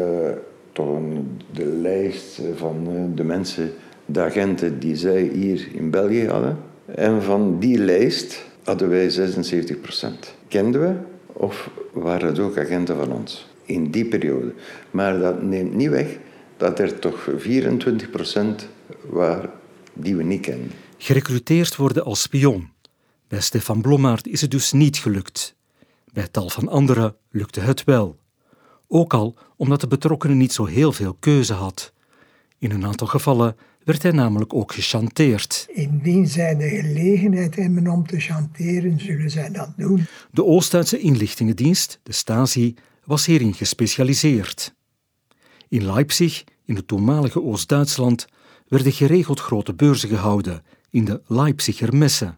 toch 0.72 0.96
een, 0.96 1.40
de 1.52 1.66
lijst 1.66 2.40
van 2.54 2.88
de 3.14 3.24
mensen, 3.24 3.70
de 4.06 4.20
agenten 4.20 4.78
die 4.78 4.96
zij 4.96 5.30
hier 5.32 5.68
in 5.72 5.90
België 5.90 6.26
hadden. 6.26 6.56
En 6.84 7.22
van 7.22 7.58
die 7.58 7.78
lijst 7.78 8.44
hadden 8.64 8.88
wij 8.88 9.10
76 9.10 9.80
procent. 9.80 10.34
Kenden 10.48 10.80
we 10.80 11.09
of 11.40 11.70
waren 11.92 12.26
het 12.28 12.38
ook 12.38 12.58
agenten 12.58 12.96
van 12.96 13.12
ons 13.12 13.46
in 13.64 13.90
die 13.90 14.04
periode. 14.04 14.54
Maar 14.90 15.18
dat 15.18 15.42
neemt 15.42 15.74
niet 15.74 15.88
weg 15.88 16.18
dat 16.56 16.78
er 16.78 16.98
toch 16.98 17.28
24 17.36 18.10
procent 18.10 18.68
waren 19.08 19.50
die 19.92 20.16
we 20.16 20.22
niet 20.22 20.40
kennen. 20.40 20.70
Gerecruiteerd 20.96 21.76
worden 21.76 22.04
als 22.04 22.20
spion. 22.22 22.70
Bij 23.28 23.40
Stefan 23.40 23.80
Blommaert 23.80 24.26
is 24.26 24.40
het 24.40 24.50
dus 24.50 24.72
niet 24.72 24.98
gelukt. 24.98 25.54
Bij 26.12 26.28
tal 26.30 26.48
van 26.48 26.68
anderen 26.68 27.16
lukte 27.30 27.60
het 27.60 27.84
wel. 27.84 28.18
Ook 28.88 29.14
al 29.14 29.34
omdat 29.56 29.80
de 29.80 29.86
betrokkenen 29.86 30.36
niet 30.36 30.52
zo 30.52 30.64
heel 30.64 30.92
veel 30.92 31.16
keuze 31.20 31.52
had. 31.52 31.92
In 32.58 32.70
een 32.70 32.86
aantal 32.86 33.06
gevallen 33.06 33.56
werd 33.90 34.02
hij 34.02 34.12
namelijk 34.12 34.54
ook 34.54 34.72
gechanteerd. 34.72 35.66
Indien 35.72 36.26
zij 36.26 36.56
de 36.56 36.68
gelegenheid 36.68 37.56
hebben 37.56 37.88
om 37.88 38.06
te 38.06 38.20
chanteren, 38.20 39.00
zullen 39.00 39.30
zij 39.30 39.50
dat 39.50 39.72
doen. 39.76 40.06
De 40.30 40.44
Oost-Duitse 40.44 40.98
inlichtingendienst, 40.98 42.00
de 42.02 42.12
Stasi, 42.12 42.74
was 43.04 43.26
hierin 43.26 43.54
gespecialiseerd. 43.54 44.74
In 45.68 45.86
Leipzig, 45.86 46.44
in 46.64 46.76
het 46.76 46.88
toenmalige 46.88 47.42
Oost-Duitsland, 47.42 48.26
werden 48.68 48.92
geregeld 48.92 49.40
grote 49.40 49.74
beurzen 49.74 50.08
gehouden 50.08 50.62
in 50.90 51.04
de 51.04 51.20
Leipziger 51.26 51.96
Messe. 51.96 52.34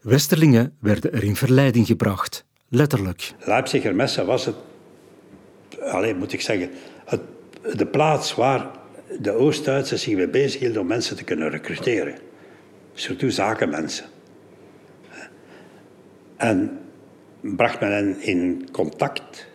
Westerlingen 0.00 0.76
werden 0.80 1.12
er 1.12 1.24
in 1.24 1.36
verleiding 1.36 1.86
gebracht, 1.86 2.44
letterlijk. 2.68 3.34
Leipziger 3.38 3.94
Messe 3.94 4.24
was 4.24 4.44
het, 4.44 4.56
alleen 5.90 6.16
moet 6.18 6.32
ik 6.32 6.40
zeggen, 6.40 6.70
het, 7.04 7.20
de 7.76 7.86
plaats 7.86 8.34
waar 8.34 8.82
de 9.20 9.32
Oost-Duitsers 9.32 10.02
zich 10.02 10.14
mee 10.14 10.28
bezig 10.28 10.60
hielden 10.60 10.80
om 10.80 10.86
mensen 10.86 11.16
te 11.16 11.24
kunnen 11.24 11.50
recruteren. 11.50 12.14
Surtout 12.94 13.34
zakenmensen. 13.34 14.06
En 16.36 16.78
bracht 17.40 17.80
men 17.80 17.92
hen 17.92 18.20
in 18.20 18.68
contact 18.72 19.46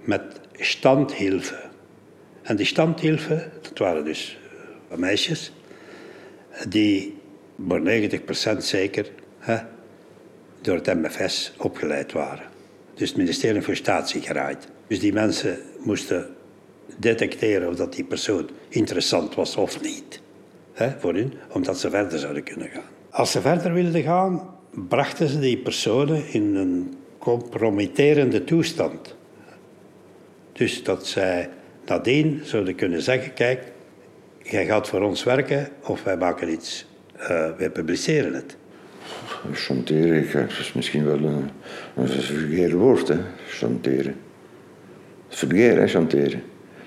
met 0.00 0.40
standhilfen. 0.52 1.70
En 2.42 2.56
die 2.56 2.66
standhilfen, 2.66 3.52
dat 3.62 3.78
waren 3.78 4.04
dus 4.04 4.38
eh, 4.90 4.98
meisjes, 4.98 5.52
die 6.68 7.18
voor 7.68 7.80
90% 8.54 8.56
zeker 8.58 9.10
hè, 9.38 9.56
door 10.60 10.74
het 10.74 10.94
MFS 10.94 11.52
opgeleid 11.56 12.12
waren. 12.12 12.46
Dus 12.94 13.08
het 13.08 13.18
ministerie 13.18 13.62
voor 13.62 13.76
Staatssicherheid. 13.76 14.68
Dus 14.86 15.00
die 15.00 15.12
mensen 15.12 15.58
moesten 15.78 16.36
detecteren 16.96 17.68
of 17.68 17.76
dat 17.76 17.92
die 17.92 18.04
persoon 18.04 18.48
interessant 18.68 19.34
was 19.34 19.56
of 19.56 19.82
niet. 19.82 20.20
Hè, 20.72 20.90
voor 20.98 21.14
hun, 21.14 21.32
omdat 21.52 21.78
ze 21.78 21.90
verder 21.90 22.18
zouden 22.18 22.42
kunnen 22.42 22.68
gaan. 22.68 22.82
Als 23.10 23.30
ze 23.30 23.40
verder 23.40 23.72
wilden 23.72 24.02
gaan, 24.02 24.54
brachten 24.88 25.28
ze 25.28 25.38
die 25.38 25.58
personen 25.58 26.32
in 26.32 26.54
een 26.54 26.94
compromitterende 27.18 28.44
toestand. 28.44 29.16
Dus 30.52 30.82
dat 30.82 31.06
zij 31.06 31.50
nadien 31.86 32.40
zouden 32.44 32.74
kunnen 32.74 33.02
zeggen, 33.02 33.34
kijk, 33.34 33.62
jij 34.42 34.66
gaat 34.66 34.88
voor 34.88 35.02
ons 35.02 35.24
werken 35.24 35.68
of 35.82 36.02
wij 36.02 36.16
maken 36.16 36.52
iets, 36.52 36.86
uh, 37.20 37.50
wij 37.56 37.70
publiceren 37.70 38.34
het. 38.34 38.56
Chanteren 39.52 40.26
dat 40.32 40.58
is 40.58 40.72
misschien 40.72 41.04
wel 41.04 41.18
een, 41.18 41.50
een 41.94 42.76
woord, 42.76 43.08
hè? 43.08 43.18
chanteren. 43.48 44.14
Vulgair, 45.28 45.78
hè, 45.78 45.88
chanteren. 45.88 46.42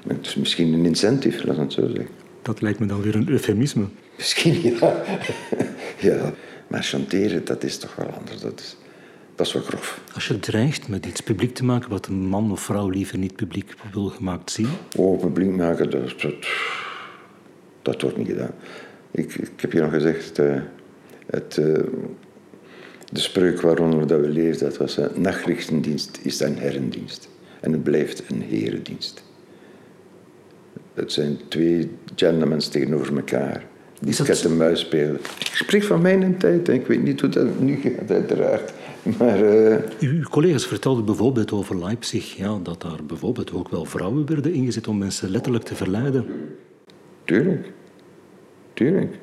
Het 0.08 0.26
is 0.26 0.36
misschien 0.36 0.74
een 0.74 0.86
incentive, 0.86 1.48
laat 1.48 1.58
het 1.58 1.74
zo 1.74 1.88
zeggen. 1.88 2.08
Dat 2.42 2.62
lijkt 2.62 2.80
me 2.80 2.86
dan 2.86 3.02
weer 3.02 3.16
een 3.16 3.30
eufemisme. 3.30 3.86
Misschien, 4.18 4.62
ja. 4.62 5.04
ja. 6.10 6.34
Maar 6.68 6.84
chanteren, 6.84 7.46
dat 7.46 7.64
is 7.64 7.78
toch 7.78 7.96
wel 7.96 8.08
anders. 8.08 8.42
Dat 8.42 8.60
is, 8.60 8.78
dat 9.36 9.48
is 9.48 9.54
wel 9.54 9.62
grof. 9.62 10.02
Als 10.14 10.28
je 10.28 10.40
dreigt 10.40 10.88
met 10.88 11.06
iets 11.06 11.22
publiek 11.22 11.56
te 11.56 11.64
maken 11.64 11.90
wat 11.90 12.08
een 12.08 12.28
man 12.28 12.52
of 12.52 12.62
vrouw 12.62 12.90
liever 12.90 13.18
niet 13.18 13.36
publiek 13.36 13.74
wil 13.92 14.06
gemaakt 14.06 14.52
zien? 14.52 14.70
Oh, 14.98 15.20
publiek 15.20 15.50
maken, 15.50 15.90
dat, 15.90 16.22
dat, 16.22 16.48
dat 17.82 18.02
wordt 18.02 18.18
niet 18.18 18.28
gedaan. 18.28 18.54
Ik, 19.12 19.36
ik 19.36 19.62
heb 19.62 19.72
je 19.72 19.82
nog 19.82 19.92
gezegd, 19.92 20.40
uh, 20.40 20.62
het, 21.26 21.58
uh, 21.60 21.66
de 23.12 23.20
spreuk 23.20 23.62
waaronder 23.62 24.08
dat 24.08 24.20
we 24.20 24.30
leefden, 24.30 24.70
dat 24.70 24.78
was... 24.78 24.98
Uh, 24.98 25.06
nachtrichtendienst 25.16 26.20
is 26.22 26.40
een 26.40 26.58
herrendienst. 26.58 27.30
En 27.60 27.72
het 27.72 27.84
blijft 27.84 28.24
een 28.30 28.42
herendienst. 28.42 29.24
Het 30.94 31.12
zijn 31.12 31.38
twee 31.48 31.90
gentlemen 32.16 32.72
tegenover 32.72 33.16
elkaar. 33.16 33.66
Die 34.00 34.24
kat 34.24 34.44
en 34.44 34.58
muis 34.58 34.80
spelen. 34.80 35.16
Ik 35.40 35.52
spreek 35.54 35.84
van 35.84 36.02
mijn 36.02 36.38
tijd. 36.38 36.68
Ik 36.68 36.88
weet 36.88 37.04
niet 37.04 37.22
hoe 37.22 37.30
dat 37.30 37.60
nu 37.60 37.76
gaat, 37.76 38.12
uiteraard. 38.12 38.74
Maar, 39.18 39.40
uh... 39.40 39.78
Uw 40.00 40.24
collega's 40.24 40.66
vertelden 40.66 41.06
bijvoorbeeld 41.06 41.52
over 41.52 41.80
Leipzig... 41.80 42.38
Ja, 42.38 42.60
dat 42.64 42.82
daar 42.82 43.04
bijvoorbeeld 43.08 43.54
ook 43.54 43.70
wel 43.70 43.86
vrouwen 43.86 44.26
werden 44.26 44.54
ingezet 44.54 44.88
om 44.88 44.98
mensen 44.98 45.30
letterlijk 45.30 45.64
te 45.64 45.76
verleiden. 45.76 46.26
Tuurlijk. 47.24 47.72
Tuurlijk. 48.74 49.16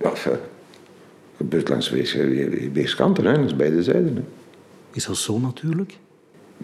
Ja, 0.00 0.10
het 0.10 0.40
gebeurt 1.36 1.68
langs 1.68 1.90
weerskanten, 2.72 3.24
hè. 3.24 3.32
langs 3.32 3.56
beide 3.56 3.82
zijden. 3.82 4.16
Hè. 4.16 4.22
Is 4.92 5.06
dat 5.06 5.16
zo 5.16 5.38
natuurlijk? 5.38 5.98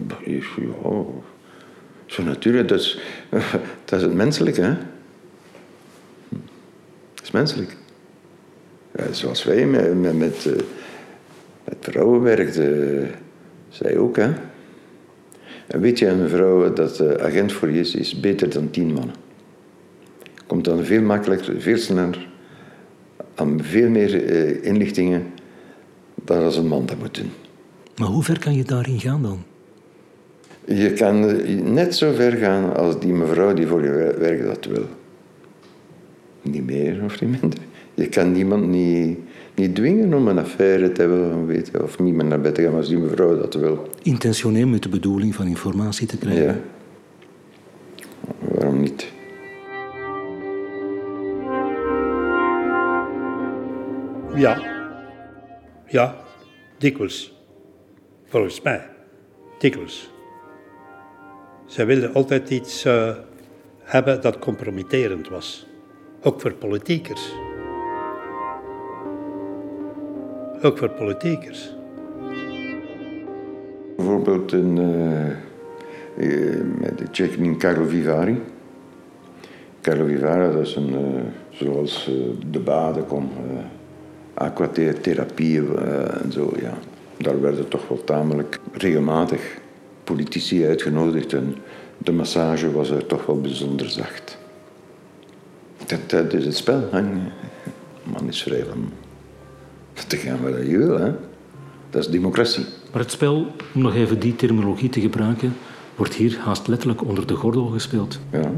Ja, 0.07 0.17
zo 2.13 2.23
natuurlijk. 2.23 2.67
Dat 2.67 2.79
is, 2.79 2.99
dat 3.85 3.99
is 3.99 4.05
het 4.05 4.13
menselijke, 4.13 4.61
hè. 4.61 4.73
Dat 7.13 7.23
is 7.23 7.31
menselijk. 7.31 7.75
Ja, 8.95 9.13
zoals 9.13 9.43
wij 9.43 9.65
met, 9.65 10.01
met, 10.01 10.17
met, 10.17 10.45
met 11.63 11.77
vrouwen 11.79 12.21
werkten, 12.21 13.11
zij 13.69 13.97
ook, 13.97 14.15
hè. 14.15 14.31
En 15.67 15.79
weet 15.79 15.99
je, 15.99 16.07
een 16.07 16.29
vrouw 16.29 16.73
dat 16.73 16.99
uh, 16.99 17.13
agent 17.13 17.51
voor 17.51 17.69
je 17.69 17.79
is, 17.79 17.95
is 17.95 18.19
beter 18.19 18.49
dan 18.49 18.69
tien 18.69 18.93
mannen. 18.93 19.15
Komt 20.47 20.65
dan 20.65 20.85
veel 20.85 21.01
makkelijker, 21.01 21.61
veel 21.61 21.77
sneller, 21.77 22.27
aan 23.35 23.63
veel 23.63 23.89
meer 23.89 24.31
uh, 24.31 24.65
inlichtingen 24.65 25.33
dan 26.15 26.43
als 26.43 26.57
een 26.57 26.67
man 26.67 26.85
dat 26.85 26.97
moet 26.97 27.15
doen. 27.15 27.31
Maar 27.97 28.07
hoe 28.07 28.23
ver 28.23 28.39
kan 28.39 28.55
je 28.55 28.63
daarin 28.63 28.99
gaan 28.99 29.21
dan? 29.21 29.43
Je 30.65 30.93
kan 30.93 31.41
net 31.73 31.95
zo 31.95 32.11
ver 32.11 32.31
gaan 32.31 32.75
als 32.75 32.99
die 32.99 33.13
mevrouw 33.13 33.53
die 33.53 33.67
voor 33.67 33.83
je 33.83 34.15
werkt 34.19 34.45
dat 34.45 34.65
wil. 34.65 34.85
Niet 36.41 36.65
meer 36.65 37.03
of 37.03 37.21
niet 37.21 37.41
minder. 37.41 37.59
Je 37.93 38.07
kan 38.07 38.31
niemand 38.31 38.67
niet, 38.67 39.19
niet 39.55 39.75
dwingen 39.75 40.13
om 40.13 40.27
een 40.27 40.39
affaire 40.39 40.91
te 40.91 41.01
hebben 41.01 41.45
weten, 41.45 41.83
of 41.83 41.99
niet 41.99 42.13
meer 42.13 42.25
naar 42.25 42.41
bed 42.41 42.55
te 42.55 42.61
gaan 42.61 42.75
als 42.75 42.87
die 42.87 42.97
mevrouw 42.97 43.37
dat 43.37 43.53
wil. 43.53 43.89
Intentioneel 44.01 44.67
met 44.67 44.83
de 44.83 44.89
bedoeling 44.89 45.35
van 45.35 45.47
informatie 45.47 46.07
te 46.07 46.17
krijgen? 46.17 46.43
Ja. 46.43 46.57
Waarom 48.39 48.79
niet? 48.81 49.11
Ja. 54.35 54.61
Ja, 55.87 56.15
dikwijls. 56.77 57.33
Volgens 58.25 58.61
mij. 58.61 58.89
Dikwijls. 59.59 60.12
Zij 61.65 61.85
wilden 61.85 62.13
altijd 62.13 62.49
iets 62.49 62.85
uh, 62.85 63.09
hebben 63.79 64.21
dat 64.21 64.39
compromitterend 64.39 65.29
was. 65.29 65.67
Ook 66.21 66.41
voor 66.41 66.53
politiekers. 66.53 67.33
Ook 70.61 70.77
voor 70.77 70.89
politiekers. 70.89 71.75
Bijvoorbeeld 73.95 74.51
een, 74.51 74.77
uh, 76.17 76.61
met 76.79 76.97
de 76.97 77.09
Tsjechen 77.11 77.57
Carlo 77.57 77.85
Vivari. 77.85 78.41
Carlo 79.81 80.05
Vivari, 80.05 80.53
dat 80.53 80.67
is 80.67 80.75
een, 80.75 80.95
zoals 81.49 82.11
de 82.49 82.59
baden 82.59 83.05
kom, 83.05 83.29
aquatherapie 84.33 85.77
en 86.23 86.31
zo, 86.31 86.51
ja. 86.61 86.73
Daar 87.17 87.41
werden 87.41 87.67
toch 87.67 87.87
wel 87.87 88.03
tamelijk 88.03 88.59
regelmatig 88.71 89.61
politici 90.03 90.65
uitgenodigd 90.65 91.33
en 91.33 91.55
de 91.97 92.11
massage 92.11 92.71
was 92.71 92.89
er 92.89 93.05
toch 93.05 93.25
wel 93.25 93.41
bijzonder 93.41 93.89
zacht. 93.89 94.37
Dat, 95.85 96.09
dat 96.09 96.33
is 96.33 96.45
het 96.45 96.55
spel. 96.55 96.87
Hè. 96.91 97.01
Man 98.03 98.27
is 98.27 98.43
vrij 98.43 98.65
van 98.69 98.91
te 100.07 100.17
gaan 100.17 100.41
waar 100.41 100.65
je 100.65 100.77
wil. 100.77 100.99
Hè. 100.99 101.11
Dat 101.89 102.03
is 102.03 102.09
democratie. 102.09 102.65
Maar 102.91 103.01
het 103.01 103.11
spel, 103.11 103.47
om 103.73 103.81
nog 103.81 103.95
even 103.95 104.19
die 104.19 104.35
terminologie 104.35 104.89
te 104.89 105.01
gebruiken, 105.01 105.55
wordt 105.95 106.13
hier 106.13 106.37
haast 106.37 106.67
letterlijk 106.67 107.03
onder 107.03 107.27
de 107.27 107.35
gordel 107.35 107.65
gespeeld. 107.65 108.19
Ja. 108.31 108.51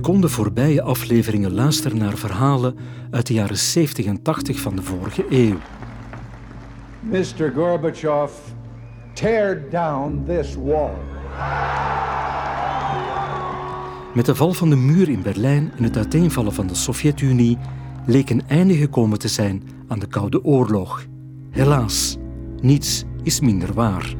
U 0.00 0.02
kon 0.02 0.20
de 0.20 0.28
voorbije 0.28 0.82
afleveringen 0.82 1.54
luisteren 1.54 1.98
naar 1.98 2.16
verhalen 2.16 2.76
uit 3.10 3.26
de 3.26 3.34
jaren 3.34 3.56
70 3.56 4.04
en 4.04 4.22
80 4.22 4.60
van 4.60 4.76
de 4.76 4.82
vorige 4.82 5.24
eeuw. 5.30 5.56
Mr. 7.00 7.52
Gorbachev, 7.54 8.32
tear 9.14 9.62
down 9.70 10.24
this 10.26 10.54
wall. 10.54 10.90
Met 14.14 14.26
de 14.26 14.34
val 14.34 14.52
van 14.52 14.70
de 14.70 14.76
muur 14.76 15.08
in 15.08 15.22
Berlijn 15.22 15.72
en 15.76 15.84
het 15.84 15.96
uiteenvallen 15.96 16.52
van 16.52 16.66
de 16.66 16.74
Sovjet-Unie 16.74 17.58
leek 18.06 18.30
een 18.30 18.42
einde 18.48 18.74
gekomen 18.74 19.18
te 19.18 19.28
zijn 19.28 19.62
aan 19.88 19.98
de 19.98 20.06
Koude 20.06 20.44
Oorlog. 20.44 21.06
Helaas, 21.50 22.16
niets 22.60 23.04
is 23.22 23.40
minder 23.40 23.72
waar. 23.72 24.14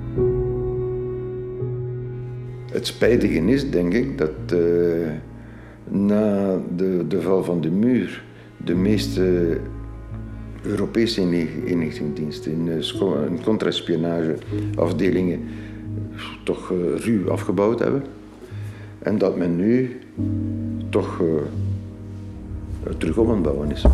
Het 2.72 2.86
spijtige 2.86 3.40
is, 3.40 3.70
denk 3.70 3.92
ik, 3.92 4.18
dat 4.18 4.52
uh, 4.52 5.08
na 5.90 6.56
de, 6.76 7.04
de 7.08 7.20
val 7.20 7.44
van 7.44 7.60
de 7.60 7.70
muur 7.70 8.22
de 8.64 8.74
meeste 8.74 9.56
Europese 10.62 11.20
inlichtingendiensten 11.64 12.52
in, 12.52 12.68
in 13.28 13.42
contraspionageafdelingen 13.44 15.40
toch 16.44 16.70
uh, 16.70 16.78
ruw 16.98 17.30
afgebouwd 17.30 17.78
hebben. 17.78 18.02
En 18.98 19.18
dat 19.18 19.36
men 19.36 19.56
nu 19.56 20.00
toch 20.88 21.20
uh, 21.20 21.28
terug 22.98 23.16
op 23.16 23.28
aan 23.28 23.34
het 23.34 23.42
bouwen 23.42 23.70
is. 23.70 23.84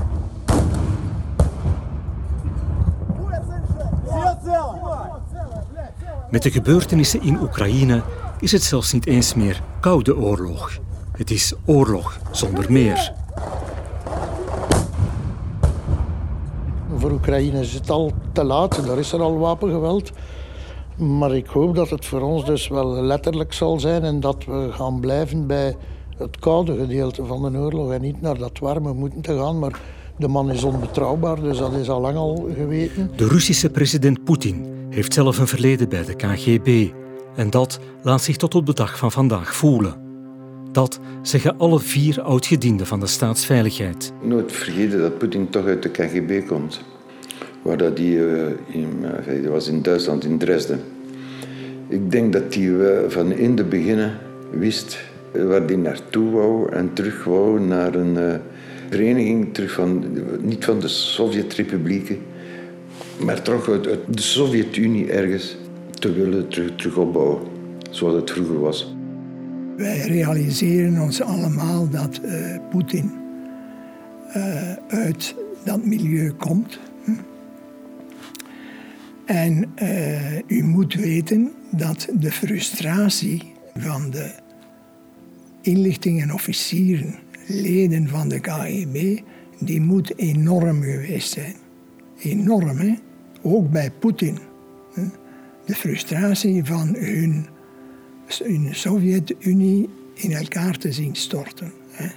Met 6.31 6.43
de 6.43 6.51
gebeurtenissen 6.51 7.23
in 7.23 7.41
Oekraïne 7.41 8.03
is 8.41 8.53
het 8.53 8.63
zelfs 8.63 8.93
niet 8.93 9.07
eens 9.07 9.35
meer 9.35 9.63
koude 9.81 10.17
oorlog. 10.17 10.81
Het 11.17 11.31
is 11.31 11.53
oorlog 11.65 12.19
zonder 12.31 12.73
meer. 12.73 13.13
Voor 16.97 17.11
Oekraïne 17.11 17.61
is 17.61 17.73
het 17.73 17.91
al 17.91 18.13
te 18.33 18.45
laat, 18.45 18.87
daar 18.87 18.99
is 18.99 19.13
er 19.13 19.21
al 19.21 19.39
wapengeweld. 19.39 20.13
Maar 20.97 21.37
ik 21.37 21.47
hoop 21.47 21.75
dat 21.75 21.91
het 21.91 22.05
voor 22.07 22.21
ons 22.21 22.45
dus 22.45 22.69
wel 22.69 23.03
letterlijk 23.03 23.53
zal 23.53 23.81
zijn 23.81 24.03
en 24.03 24.21
dat 24.21 24.45
we 24.45 24.69
gaan 24.73 25.01
blijven 25.01 25.47
bij 25.47 25.77
het 26.17 26.39
koude 26.39 26.77
gedeelte 26.77 27.25
van 27.25 27.53
de 27.53 27.59
oorlog 27.59 27.93
en 27.93 28.01
niet 28.01 28.21
naar 28.21 28.39
dat 28.39 28.59
warme 28.59 28.93
moeten 28.93 29.21
te 29.21 29.39
gaan. 29.39 29.59
Maar 29.59 29.81
de 30.17 30.29
man 30.29 30.51
is 30.51 30.65
onbetrouwbaar, 30.65 31.41
dus 31.41 31.59
dat 31.59 31.73
is 31.73 31.89
al 31.89 32.01
lang 32.01 32.17
al 32.17 32.49
geweten. 32.57 33.11
De 33.17 33.29
Russische 33.29 33.71
president 33.71 34.25
Poetin 34.25 34.67
heeft 34.91 35.15
zelf 35.15 35.39
een 35.39 35.47
verleden 35.47 35.89
bij 35.89 36.05
de 36.05 36.15
KGB. 36.15 36.91
En 37.37 37.51
dat 37.51 37.81
laat 38.03 38.23
zich 38.23 38.37
tot 38.37 38.55
op 38.55 38.67
de 38.67 38.75
dag 38.75 38.99
van 38.99 39.13
vandaag 39.13 39.55
voelen. 39.55 40.06
Dat 40.77 41.01
zeggen 41.23 41.59
alle 41.59 41.81
vier 41.81 42.23
oudgedienden 42.23 42.87
van 42.87 43.01
de 43.01 43.07
staatsveiligheid. 43.07 44.13
Nooit 44.23 44.53
vergeten 44.53 45.01
dat 45.01 45.19
Poetin 45.19 45.49
toch 45.51 45.67
uit 45.67 45.83
de 45.83 45.89
KGB 45.89 46.47
komt. 46.47 46.81
Waar 47.63 47.77
dat 47.77 47.97
die, 47.97 48.17
uh, 48.17 48.47
in, 48.67 49.05
uh, 49.29 49.49
was 49.49 49.69
in 49.69 49.83
Duitsland, 49.83 50.25
in 50.25 50.39
Dresden. 50.39 50.81
Ik 51.89 52.11
denk 52.11 52.33
dat 52.33 52.55
hij 52.55 52.63
uh, 52.63 52.99
van 53.09 53.33
in 53.33 53.57
de 53.57 53.65
beginnen 53.65 54.19
wist 54.51 54.99
waar 55.33 55.63
hij 55.67 55.77
naartoe 55.77 56.31
wou 56.31 56.73
en 56.73 56.93
terug 56.93 57.25
wou 57.25 57.61
naar 57.61 57.95
een 57.95 58.17
uh, 58.17 58.35
vereniging, 58.91 59.55
terug 59.55 59.73
van, 59.73 60.05
niet 60.41 60.65
van 60.65 60.81
de 60.81 60.89
Sovjet-republieken, 60.89 62.19
maar 63.25 63.43
toch 63.43 63.69
uit, 63.69 63.87
uit 63.87 64.01
de 64.09 64.23
Sovjet-Unie 64.23 65.11
ergens 65.11 65.57
te 65.93 66.13
willen 66.13 66.49
terug, 66.49 66.75
terug 66.75 66.97
opbouwen, 66.97 67.41
zoals 67.91 68.15
het 68.15 68.31
vroeger 68.31 68.61
was. 68.61 68.96
Wij 69.77 69.99
realiseren 69.99 71.01
ons 71.03 71.23
allemaal 71.23 71.89
dat 71.89 72.21
uh, 72.25 72.57
Poetin 72.71 73.13
uh, 74.37 74.73
uit 74.89 75.35
dat 75.65 75.85
milieu 75.85 76.33
komt. 76.33 76.79
Hm? 77.05 77.11
En 79.25 79.65
uh, 79.83 80.39
u 80.47 80.63
moet 80.63 80.95
weten 80.95 81.53
dat 81.71 82.09
de 82.19 82.33
frustratie 82.33 83.53
van 83.75 84.11
de 84.11 84.31
inlichtingenofficieren, 85.61 87.15
leden 87.47 88.09
van 88.09 88.29
de 88.29 88.41
KGB, 88.41 89.19
die 89.59 89.81
moet 89.81 90.19
enorm 90.19 90.83
geweest 90.83 91.33
zijn. 91.33 91.55
Enorm, 92.19 92.79
hè? 92.79 92.95
Ook 93.43 93.71
bij 93.71 93.91
Poetin. 93.91 94.39
De 95.65 95.75
frustratie 95.75 96.65
van 96.65 96.95
hun, 96.95 97.47
hun 98.29 98.69
Sovjet-Unie 98.75 99.89
in 100.15 100.33
elkaar 100.33 100.79
te 100.79 100.93
zien 100.93 101.17
storten. 101.17 101.73
Hè? 101.91 102.09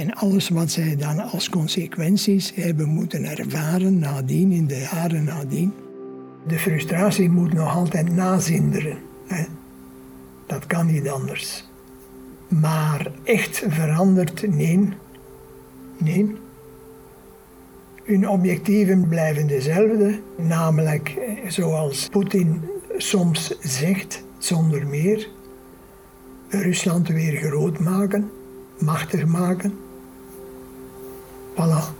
En 0.00 0.14
alles 0.14 0.48
wat 0.48 0.70
zij 0.70 0.96
dan 0.96 1.18
als 1.30 1.48
consequenties 1.48 2.54
hebben 2.54 2.88
moeten 2.88 3.24
ervaren 3.24 3.98
nadien, 3.98 4.52
in 4.52 4.66
de 4.66 4.88
jaren 4.92 5.24
nadien. 5.24 5.72
De 6.46 6.58
frustratie 6.58 7.30
moet 7.30 7.52
nog 7.52 7.76
altijd 7.76 8.14
nazinderen. 8.14 8.98
Hè? 9.26 9.44
Dat 10.46 10.66
kan 10.66 10.86
niet 10.86 11.08
anders. 11.08 11.64
Maar 12.48 13.10
echt 13.24 13.64
veranderd, 13.68 14.54
nee. 14.54 14.88
Nee. 15.96 16.34
Hun 18.04 18.28
objectieven 18.28 19.08
blijven 19.08 19.46
dezelfde, 19.46 20.18
namelijk 20.36 21.08
eh, 21.08 21.50
zoals 21.50 22.08
Poetin 22.08 22.60
soms 22.96 23.58
zegt, 23.60 24.22
zonder 24.38 24.86
meer, 24.86 25.28
Rusland 26.48 27.08
weer 27.08 27.36
groot 27.36 27.78
maken, 27.78 28.30
machtig 28.78 29.26
maken. 29.26 29.78
Voilà. 31.54 31.96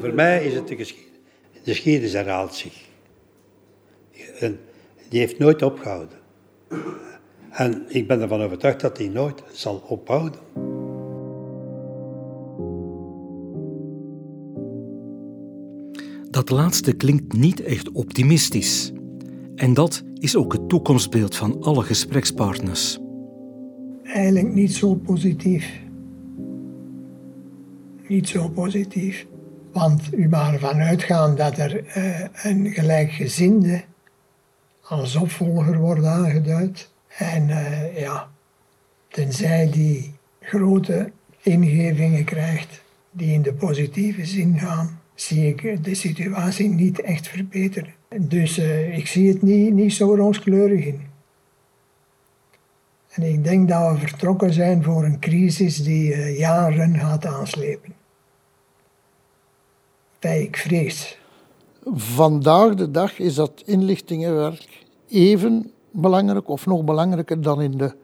Voor 0.00 0.14
mij 0.14 0.44
is 0.44 0.54
het 0.54 0.68
de 0.68 0.76
geschiedenis. 0.76 1.20
De 1.64 1.70
geschiedenis 1.70 2.12
herhaalt 2.12 2.54
zich. 2.54 2.88
En 4.38 4.58
die 5.08 5.20
heeft 5.20 5.38
nooit 5.38 5.62
opgehouden. 5.62 6.18
En 7.50 7.84
ik 7.88 8.06
ben 8.06 8.20
ervan 8.20 8.42
overtuigd 8.42 8.80
dat 8.80 8.96
die 8.96 9.10
nooit 9.10 9.42
zal 9.52 9.82
ophouden. 9.88 10.40
Dat 16.30 16.50
laatste 16.50 16.92
klinkt 16.92 17.32
niet 17.32 17.62
echt 17.62 17.92
optimistisch. 17.92 18.92
En 19.54 19.74
dat 19.74 20.02
is 20.20 20.36
ook 20.36 20.52
het 20.52 20.68
toekomstbeeld 20.68 21.36
van 21.36 21.62
alle 21.62 21.82
gesprekspartners. 21.82 22.98
Eigenlijk 24.04 24.54
niet 24.54 24.74
zo 24.74 24.94
positief. 24.94 25.80
Niet 28.08 28.28
zo 28.28 28.48
positief. 28.48 29.26
Want 29.72 30.02
u 30.14 30.28
mag 30.28 30.52
ervan 30.52 30.80
uitgaan 30.80 31.36
dat 31.36 31.58
er 31.58 31.96
uh, 31.96 32.20
een 32.42 32.70
gelijkgezinde 32.70 33.82
als 34.80 35.16
opvolger 35.16 35.78
wordt 35.78 36.04
aangeduid. 36.04 36.90
En 37.18 37.48
uh, 37.48 37.98
ja, 37.98 38.30
tenzij 39.08 39.70
die 39.70 40.14
grote 40.40 41.12
ingevingen 41.42 42.24
krijgt 42.24 42.82
die 43.10 43.32
in 43.32 43.42
de 43.42 43.52
positieve 43.52 44.24
zin 44.24 44.58
gaan, 44.58 45.00
zie 45.14 45.48
ik 45.48 45.84
de 45.84 45.94
situatie 45.94 46.68
niet 46.68 47.00
echt 47.00 47.28
verbeteren. 47.28 47.94
Dus 48.18 48.58
uh, 48.58 48.96
ik 48.96 49.06
zie 49.06 49.28
het 49.28 49.42
niet, 49.42 49.72
niet 49.72 49.92
zo 49.92 50.14
rooskleurig 50.14 50.84
in. 50.84 51.00
En 53.10 53.22
ik 53.22 53.44
denk 53.44 53.68
dat 53.68 53.92
we 53.92 53.98
vertrokken 53.98 54.52
zijn 54.52 54.82
voor 54.82 55.04
een 55.04 55.18
crisis 55.18 55.82
die 55.82 56.14
uh, 56.14 56.38
jaren 56.38 56.98
gaat 56.98 57.26
aanslepen. 57.26 57.92
Dat 60.18 60.32
ik 60.32 60.56
vrees. 60.56 61.18
Vandaag 61.94 62.74
de 62.74 62.90
dag 62.90 63.18
is 63.18 63.34
dat 63.34 63.62
inlichtingenwerk 63.64 64.84
even 65.08 65.70
belangrijk 65.90 66.48
of 66.48 66.66
nog 66.66 66.84
belangrijker 66.84 67.40
dan 67.40 67.60
in 67.60 67.78
de 67.78 67.94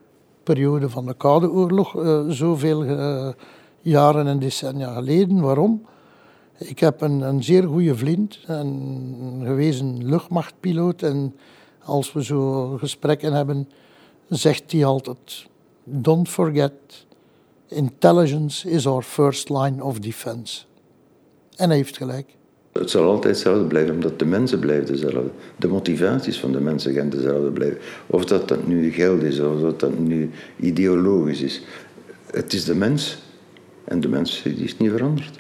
periode 0.43 0.89
van 0.89 1.07
de 1.07 1.15
Koude 1.15 1.51
Oorlog, 1.51 1.97
uh, 1.97 2.29
zoveel 2.29 2.85
jaren 3.81 4.27
en 4.27 4.39
decennia 4.39 4.93
geleden. 4.95 5.41
Waarom? 5.41 5.87
Ik 6.59 6.79
heb 6.79 7.01
een, 7.01 7.21
een 7.21 7.45
zeer 7.45 7.63
goede 7.63 7.97
vriend, 7.97 8.39
een 8.47 9.43
gewezen 9.45 10.09
luchtmachtpiloot. 10.09 11.03
En 11.03 11.35
als 11.83 12.13
we 12.13 12.25
zo 12.25 12.69
gesprekken 12.77 13.33
hebben, 13.33 13.69
zegt 14.29 14.73
hij 14.73 14.85
altijd: 14.85 15.47
Don't 15.85 16.29
forget, 16.29 17.07
intelligence 17.69 18.71
is 18.71 18.87
our 18.87 19.03
first 19.03 19.49
line 19.49 19.85
of 19.85 19.99
defense. 19.99 20.65
En 21.57 21.69
hij 21.69 21.77
heeft 21.77 21.97
gelijk. 21.97 22.35
Het 22.73 22.91
zal 22.91 23.05
altijd 23.05 23.35
hetzelfde 23.35 23.65
blijven, 23.65 23.95
omdat 23.95 24.19
de 24.19 24.25
mensen 24.25 24.59
blijven 24.59 24.87
dezelfde. 24.87 25.31
De 25.57 25.69
motivaties 25.69 26.41
van 26.41 26.53
de 26.53 26.61
mensen 26.61 26.95
gaan 26.95 27.11
dezelfde 27.11 27.51
blijven. 27.51 27.79
Of 28.07 28.25
dat 28.25 28.49
dat 28.49 28.67
nu 28.67 28.91
geld 28.91 29.23
is, 29.23 29.41
of 29.41 29.61
dat 29.61 29.81
dat 29.81 29.99
nu 29.99 30.31
ideologisch 30.57 31.43
is. 31.43 31.63
Het 32.31 32.53
is 32.53 32.65
de 32.65 32.75
mens. 32.75 33.19
En 33.85 34.01
de 34.01 34.09
mens 34.09 34.43
die 34.43 34.55
is 34.55 34.77
niet 34.77 34.91
veranderd. 34.91 35.39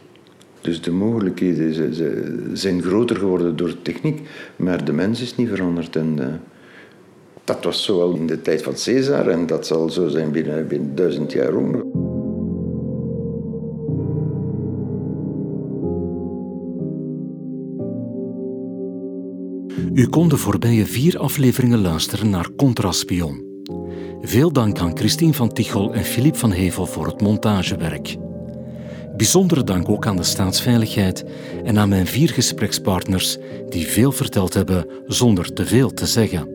Dus 0.67 0.81
de 0.83 0.91
mogelijkheden 0.91 1.95
zijn 2.57 2.83
groter 2.83 3.17
geworden 3.17 3.57
door 3.57 3.83
techniek, 3.83 4.21
maar 4.57 4.85
de 4.85 4.93
mens 4.93 5.21
is 5.21 5.37
niet 5.37 5.49
veranderd. 5.49 5.97
En, 5.97 6.17
uh, 6.19 6.27
dat 7.45 7.65
was 7.65 7.85
zo 7.85 8.01
al 8.01 8.15
in 8.15 8.27
de 8.27 8.43
tijd 8.43 8.63
van 8.63 8.75
Caesar 8.85 9.29
en 9.29 9.47
dat 9.47 9.67
zal 9.67 9.91
zo 9.91 10.09
zijn 10.09 10.31
binnen, 10.31 10.69
binnen 10.69 10.95
duizend 10.95 11.33
jaar 11.33 11.53
ook 11.55 11.85
U 19.93 20.07
kon 20.07 20.29
de 20.29 20.37
voorbije 20.37 20.87
vier 20.87 21.19
afleveringen 21.19 21.81
luisteren 21.81 22.31
naar 22.31 22.49
Contraspion. 22.57 23.45
Veel 24.21 24.53
dank 24.53 24.79
aan 24.79 24.97
Christine 24.97 25.35
van 25.35 25.53
Tichol 25.53 25.93
en 25.93 26.05
Philippe 26.05 26.39
van 26.39 26.53
Hevel 26.53 26.87
voor 26.87 27.07
het 27.07 27.21
montagewerk. 27.21 28.17
Bijzondere 29.17 29.65
dank 29.65 29.89
ook 29.89 30.07
aan 30.07 30.17
de 30.17 30.23
staatsveiligheid 30.23 31.25
en 31.65 31.79
aan 31.79 31.89
mijn 31.89 32.07
vier 32.07 32.29
gesprekspartners 32.29 33.37
die 33.69 33.87
veel 33.87 34.13
verteld 34.13 34.55
hebben 34.55 34.87
zonder 35.07 35.53
te 35.53 35.67
veel 35.67 35.91
te 35.91 36.07
zeggen. 36.07 36.49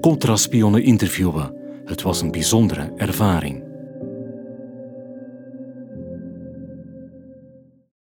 Contraspionnen 0.00 0.82
interviewen. 0.82 1.54
Het 1.84 2.02
was 2.02 2.20
een 2.20 2.30
bijzondere 2.30 2.92
ervaring. 2.96 3.71